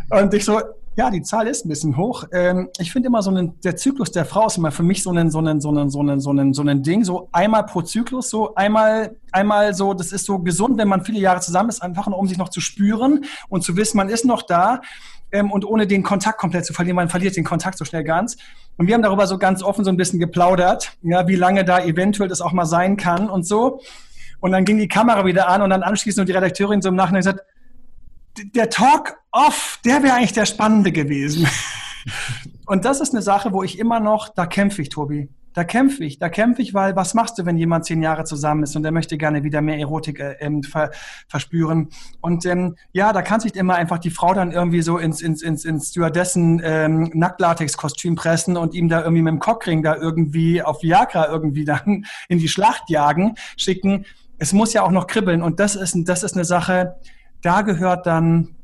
[0.10, 0.62] Und ich so,
[0.98, 2.24] ja, die Zahl ist ein bisschen hoch.
[2.32, 5.12] Ähm, ich finde immer so einen, der Zyklus der Frau ist immer für mich so
[5.12, 7.82] ein, so ein, so ein, so ein, so ein, so ein Ding, so einmal pro
[7.82, 11.82] Zyklus, so einmal, einmal so, das ist so gesund, wenn man viele Jahre zusammen ist,
[11.82, 14.82] einfach nur um sich noch zu spüren und zu wissen, man ist noch da
[15.34, 18.38] ähm, und ohne den Kontakt komplett zu verlieren, man verliert den Kontakt so schnell ganz.
[18.78, 21.84] Und wir haben darüber so ganz offen so ein bisschen geplaudert, ja, wie lange da
[21.84, 23.82] eventuell das auch mal sein kann und so.
[24.40, 26.96] Und dann ging die Kamera wieder an und dann anschließend und die Redakteurin so im
[26.96, 27.42] Nachhinein gesagt,
[28.38, 31.48] der Talk off, der wäre eigentlich der spannende gewesen.
[32.66, 35.30] Und das ist eine Sache, wo ich immer noch, da kämpfe ich, Tobi.
[35.54, 38.64] Da kämpfe ich, da kämpfe ich, weil was machst du, wenn jemand zehn Jahre zusammen
[38.64, 40.92] ist und der möchte gerne wieder mehr Erotik äh, ähm, ver,
[41.30, 41.90] verspüren?
[42.20, 45.42] Und ähm, ja, da kann sich immer einfach die Frau dann irgendwie so ins, ins,
[45.42, 50.62] ins, ins Stewardessen ähm, Nacktlatex-Kostüm pressen und ihm da irgendwie mit dem Cockring da irgendwie
[50.62, 54.06] auf Viagra irgendwie dann in die Schlacht jagen, schicken.
[54.38, 56.96] Es muss ja auch noch kribbeln und das ist, das ist eine Sache,
[57.42, 58.55] da gehört dann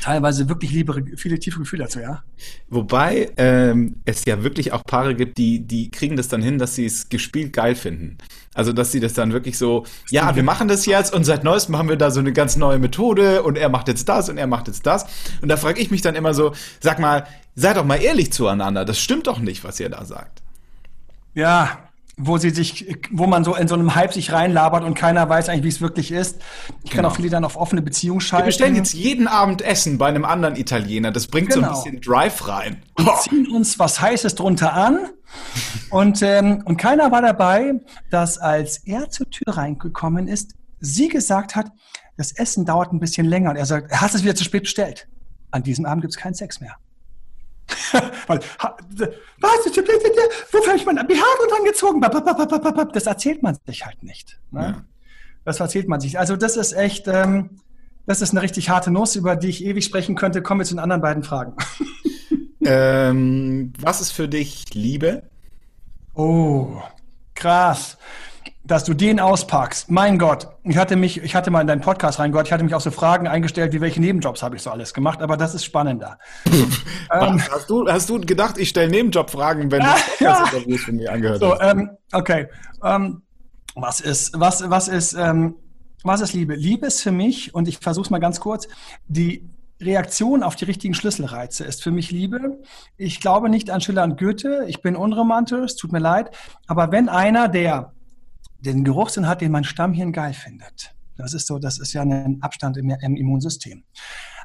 [0.00, 2.22] teilweise wirklich liebere, viele tiefe Gefühle dazu, ja.
[2.68, 6.74] Wobei ähm, es ja wirklich auch Paare gibt, die, die kriegen das dann hin, dass
[6.74, 8.18] sie es gespielt geil finden.
[8.54, 11.76] Also, dass sie das dann wirklich so, ja, wir machen das jetzt und seit neuestem
[11.76, 14.46] haben wir da so eine ganz neue Methode und er macht jetzt das und er
[14.46, 15.06] macht jetzt das.
[15.40, 18.84] Und da frage ich mich dann immer so, sag mal, seid doch mal ehrlich zueinander,
[18.84, 20.42] das stimmt doch nicht, was ihr da sagt.
[21.34, 21.87] Ja,
[22.18, 25.48] wo sie sich, wo man so in so einem Hype sich reinlabert und keiner weiß
[25.48, 26.40] eigentlich, wie es wirklich ist.
[26.82, 27.02] Ich genau.
[27.02, 28.44] kann auch viele dann auf offene Beziehungen schalten.
[28.44, 31.12] Wir bestellen jetzt jeden Abend Essen bei einem anderen Italiener.
[31.12, 31.60] Das bringt genau.
[31.60, 31.84] so ein genau.
[31.84, 32.82] bisschen Drive rein.
[32.98, 34.98] Wir ziehen uns was Heißes drunter an.
[35.90, 37.74] und, ähm, und keiner war dabei,
[38.10, 41.70] dass als er zur Tür reingekommen ist, sie gesagt hat,
[42.16, 43.50] das Essen dauert ein bisschen länger.
[43.50, 45.06] Und er sagt, er hat es wieder zu spät bestellt.
[45.52, 46.76] An diesem Abend gibt es keinen Sex mehr.
[48.26, 49.66] Weil, was,
[50.52, 52.00] wofür habe ich mein BH dran gezogen?
[52.92, 54.38] Das erzählt man sich halt nicht.
[54.50, 54.60] Ne?
[54.60, 54.84] Ja.
[55.44, 56.18] Das erzählt man sich.
[56.18, 57.60] Also das ist echt, ähm,
[58.06, 60.42] das ist eine richtig harte Nuss, über die ich ewig sprechen könnte.
[60.42, 61.54] Kommen wir zu den anderen beiden Fragen.
[62.64, 65.22] ähm, was ist für dich Liebe?
[66.14, 66.82] Oh,
[67.34, 67.96] krass
[68.68, 69.90] dass du den auspackst.
[69.90, 72.74] Mein Gott, ich hatte mich, ich hatte mal in deinen Podcast reingehört, ich hatte mich
[72.74, 75.64] auch so Fragen eingestellt, wie welche Nebenjobs habe ich so alles gemacht, aber das ist
[75.64, 76.18] spannender.
[77.10, 79.86] ähm, hast, du, hast du gedacht, ich stelle Nebenjobfragen, wenn du
[80.18, 81.72] Podcast-Interviews von mir angehört so, hast?
[81.72, 82.48] Ähm, okay.
[82.84, 83.22] Ähm,
[83.74, 85.56] was ist, was, was ist, ähm,
[86.04, 86.54] was ist Liebe?
[86.54, 88.68] Liebe ist für mich, und ich versuche es mal ganz kurz,
[89.06, 89.48] die
[89.80, 92.58] Reaktion auf die richtigen Schlüsselreize ist für mich Liebe.
[92.96, 94.64] Ich glaube nicht an Schiller und Goethe.
[94.66, 96.36] Ich bin unromantisch, tut mir leid.
[96.66, 97.92] Aber wenn einer, der
[98.58, 100.94] den Geruchssinn hat, den mein Stammhirn geil findet.
[101.16, 103.84] Das ist so, das ist ja ein Abstand im, im Immunsystem.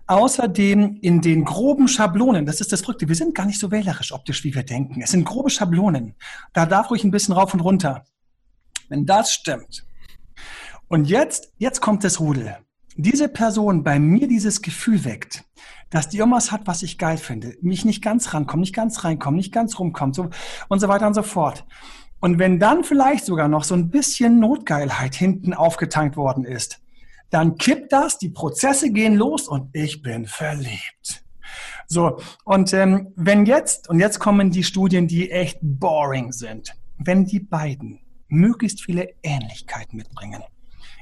[0.07, 4.11] Außerdem in den groben Schablonen, das ist das Verrückte, wir sind gar nicht so wählerisch
[4.11, 5.01] optisch, wie wir denken.
[5.01, 6.15] Es sind grobe Schablonen.
[6.51, 8.03] Da darf ruhig ein bisschen rauf und runter.
[8.89, 9.85] Wenn das stimmt.
[10.87, 12.57] Und jetzt, jetzt kommt das Rudel.
[12.95, 15.45] Diese Person bei mir dieses Gefühl weckt,
[15.89, 19.37] dass die irgendwas hat, was ich geil finde, mich nicht ganz rankommt, nicht ganz reinkommt,
[19.37, 20.29] nicht ganz rumkommt so,
[20.67, 21.65] und so weiter und so fort.
[22.23, 26.79] Und wenn dann vielleicht sogar noch so ein bisschen Notgeilheit hinten aufgetankt worden ist,
[27.29, 31.25] dann kippt das, die Prozesse gehen los und ich bin verliebt.
[31.85, 37.25] So, und ähm, wenn jetzt, und jetzt kommen die Studien, die echt boring sind, wenn
[37.25, 37.99] die beiden
[38.29, 40.43] möglichst viele Ähnlichkeiten mitbringen,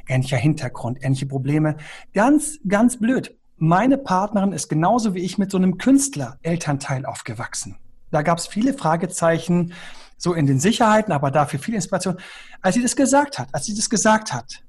[0.08, 1.78] ähnlicher Hintergrund, ähnliche Probleme,
[2.16, 3.38] ganz, ganz blöd.
[3.58, 7.78] Meine Partnerin ist genauso wie ich mit so einem Künstler-Elternteil aufgewachsen.
[8.10, 9.74] Da gab es viele Fragezeichen,
[10.22, 12.18] so in den Sicherheiten, aber dafür viel Inspiration.
[12.62, 14.62] Als sie das gesagt hat, als sie das gesagt hat,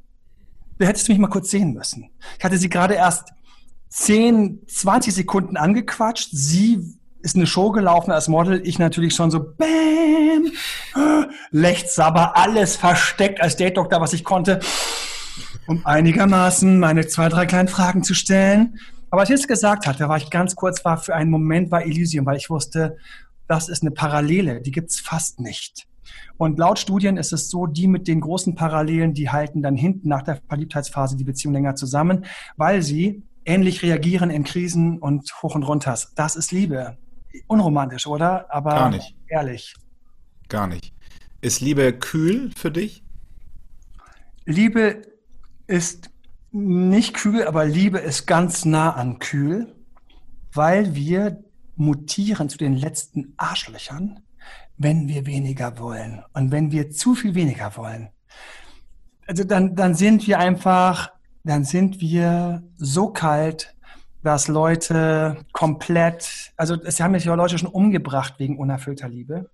[0.79, 2.11] du hättest mich mal kurz sehen müssen.
[2.39, 3.33] Ich hatte sie gerade erst
[3.91, 6.31] 10, 20 Sekunden angequatscht.
[6.33, 8.67] Sie ist eine Show gelaufen als Model.
[8.67, 10.53] Ich natürlich schon so, bam,
[11.51, 14.61] Lechtsabber, alles versteckt als Date-Doktor, was ich konnte,
[15.67, 18.79] um einigermaßen meine zwei, drei kleinen Fragen zu stellen.
[19.11, 21.83] Aber als ich es gesagt hatte, war ich ganz kurz, war für einen Moment war
[21.83, 22.97] Elysium, weil ich wusste,
[23.53, 25.87] das ist eine Parallele, die gibt es fast nicht.
[26.39, 30.09] Und laut Studien ist es so, die mit den großen Parallelen, die halten dann hinten
[30.09, 32.25] nach der Verliebtheitsphase die Beziehung länger zusammen,
[32.57, 36.15] weil sie ähnlich reagieren in Krisen und Hoch und Runters.
[36.15, 36.97] Das ist Liebe.
[37.47, 38.47] Unromantisch, oder?
[38.49, 39.15] Aber Gar nicht.
[39.29, 39.75] ehrlich.
[40.49, 40.95] Gar nicht.
[41.43, 43.05] Ist Liebe kühl für dich?
[44.47, 45.03] Liebe
[45.67, 46.09] ist
[46.53, 49.75] nicht kühl, aber Liebe ist ganz nah an kühl,
[50.55, 51.45] weil wir
[51.77, 54.21] mutieren zu den letzten Arschlöchern,
[54.77, 56.23] wenn wir weniger wollen.
[56.33, 58.11] Und wenn wir zu viel weniger wollen,
[59.27, 61.13] also dann, dann sind wir einfach,
[61.45, 63.75] dann sind wir so kalt,
[64.23, 69.51] dass Leute komplett, also es haben ja Leute schon umgebracht wegen unerfüllter Liebe.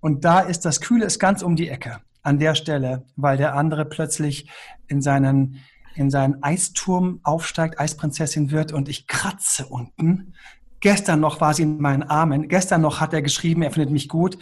[0.00, 3.54] Und da ist das Kühle ist ganz um die Ecke an der Stelle, weil der
[3.54, 4.50] andere plötzlich
[4.88, 5.60] in seinen
[5.96, 10.34] in seinen Eisturm aufsteigt, Eisprinzessin wird und ich kratze unten
[10.80, 12.48] Gestern noch war sie in meinen Armen.
[12.48, 14.38] Gestern noch hat er geschrieben, er findet mich gut.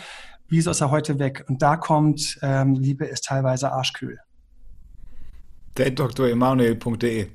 [0.48, 1.44] Wieso ist er heute weg?
[1.48, 4.18] Und da kommt, ähm, Liebe ist teilweise arschkühl.
[5.74, 7.28] DateDoktorEmanuel.de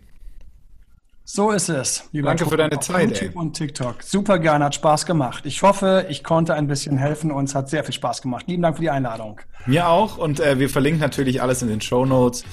[1.25, 2.09] so ist es.
[2.11, 3.11] Danke für deine Zeit.
[3.11, 3.41] YouTube ey.
[3.41, 4.03] und TikTok.
[4.03, 5.45] Super gerne, hat Spaß gemacht.
[5.45, 8.45] Ich hoffe, ich konnte ein bisschen helfen und es hat sehr viel Spaß gemacht.
[8.47, 9.39] Lieben Dank für die Einladung.
[9.65, 12.43] Mir auch und äh, wir verlinken natürlich alles in den Show Notes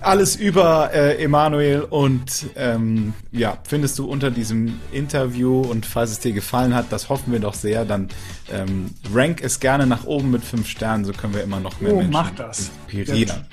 [0.00, 6.20] alles über äh, Emanuel und ähm, ja, findest du unter diesem Interview und falls es
[6.20, 8.08] dir gefallen hat, das hoffen wir doch sehr, dann
[8.52, 11.92] ähm, rank es gerne nach oben mit fünf Sternen, so können wir immer noch mehr
[11.92, 12.70] oh, Menschen mach das.
[12.88, 13.46] inspirieren.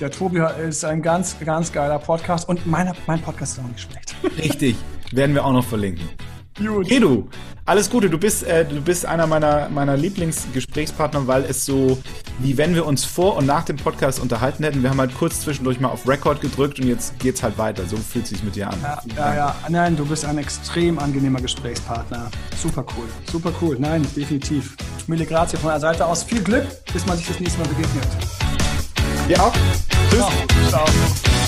[0.00, 3.68] Der, der Tobi ist ein ganz, ganz geiler Podcast und mein, mein Podcast ist auch
[3.68, 4.14] nicht schlecht.
[4.38, 4.76] Richtig,
[5.12, 6.08] werden wir auch noch verlinken.
[6.58, 6.90] Gut.
[6.90, 7.28] Edu,
[7.64, 8.10] alles Gute.
[8.10, 11.98] Du bist, äh, du bist einer meiner, meiner Lieblingsgesprächspartner, weil es so,
[12.38, 14.82] wie wenn wir uns vor und nach dem Podcast unterhalten hätten.
[14.82, 17.86] Wir haben halt kurz zwischendurch mal auf Record gedrückt und jetzt geht's halt weiter.
[17.86, 18.78] So fühlt es sich mit dir an.
[18.82, 22.30] Ja, ja, ja, Nein, du bist ein extrem angenehmer Gesprächspartner.
[22.60, 23.06] Super cool.
[23.30, 23.76] Super cool.
[23.78, 24.76] Nein, definitiv.
[25.06, 26.22] Mille Grazie von der Seite aus.
[26.22, 28.06] Viel Glück, bis man sich das nächste Mal begegnet.
[29.28, 29.52] Ja auch.
[30.10, 30.18] Tschüss.
[30.68, 30.84] Ciao.
[30.84, 31.39] Ciao.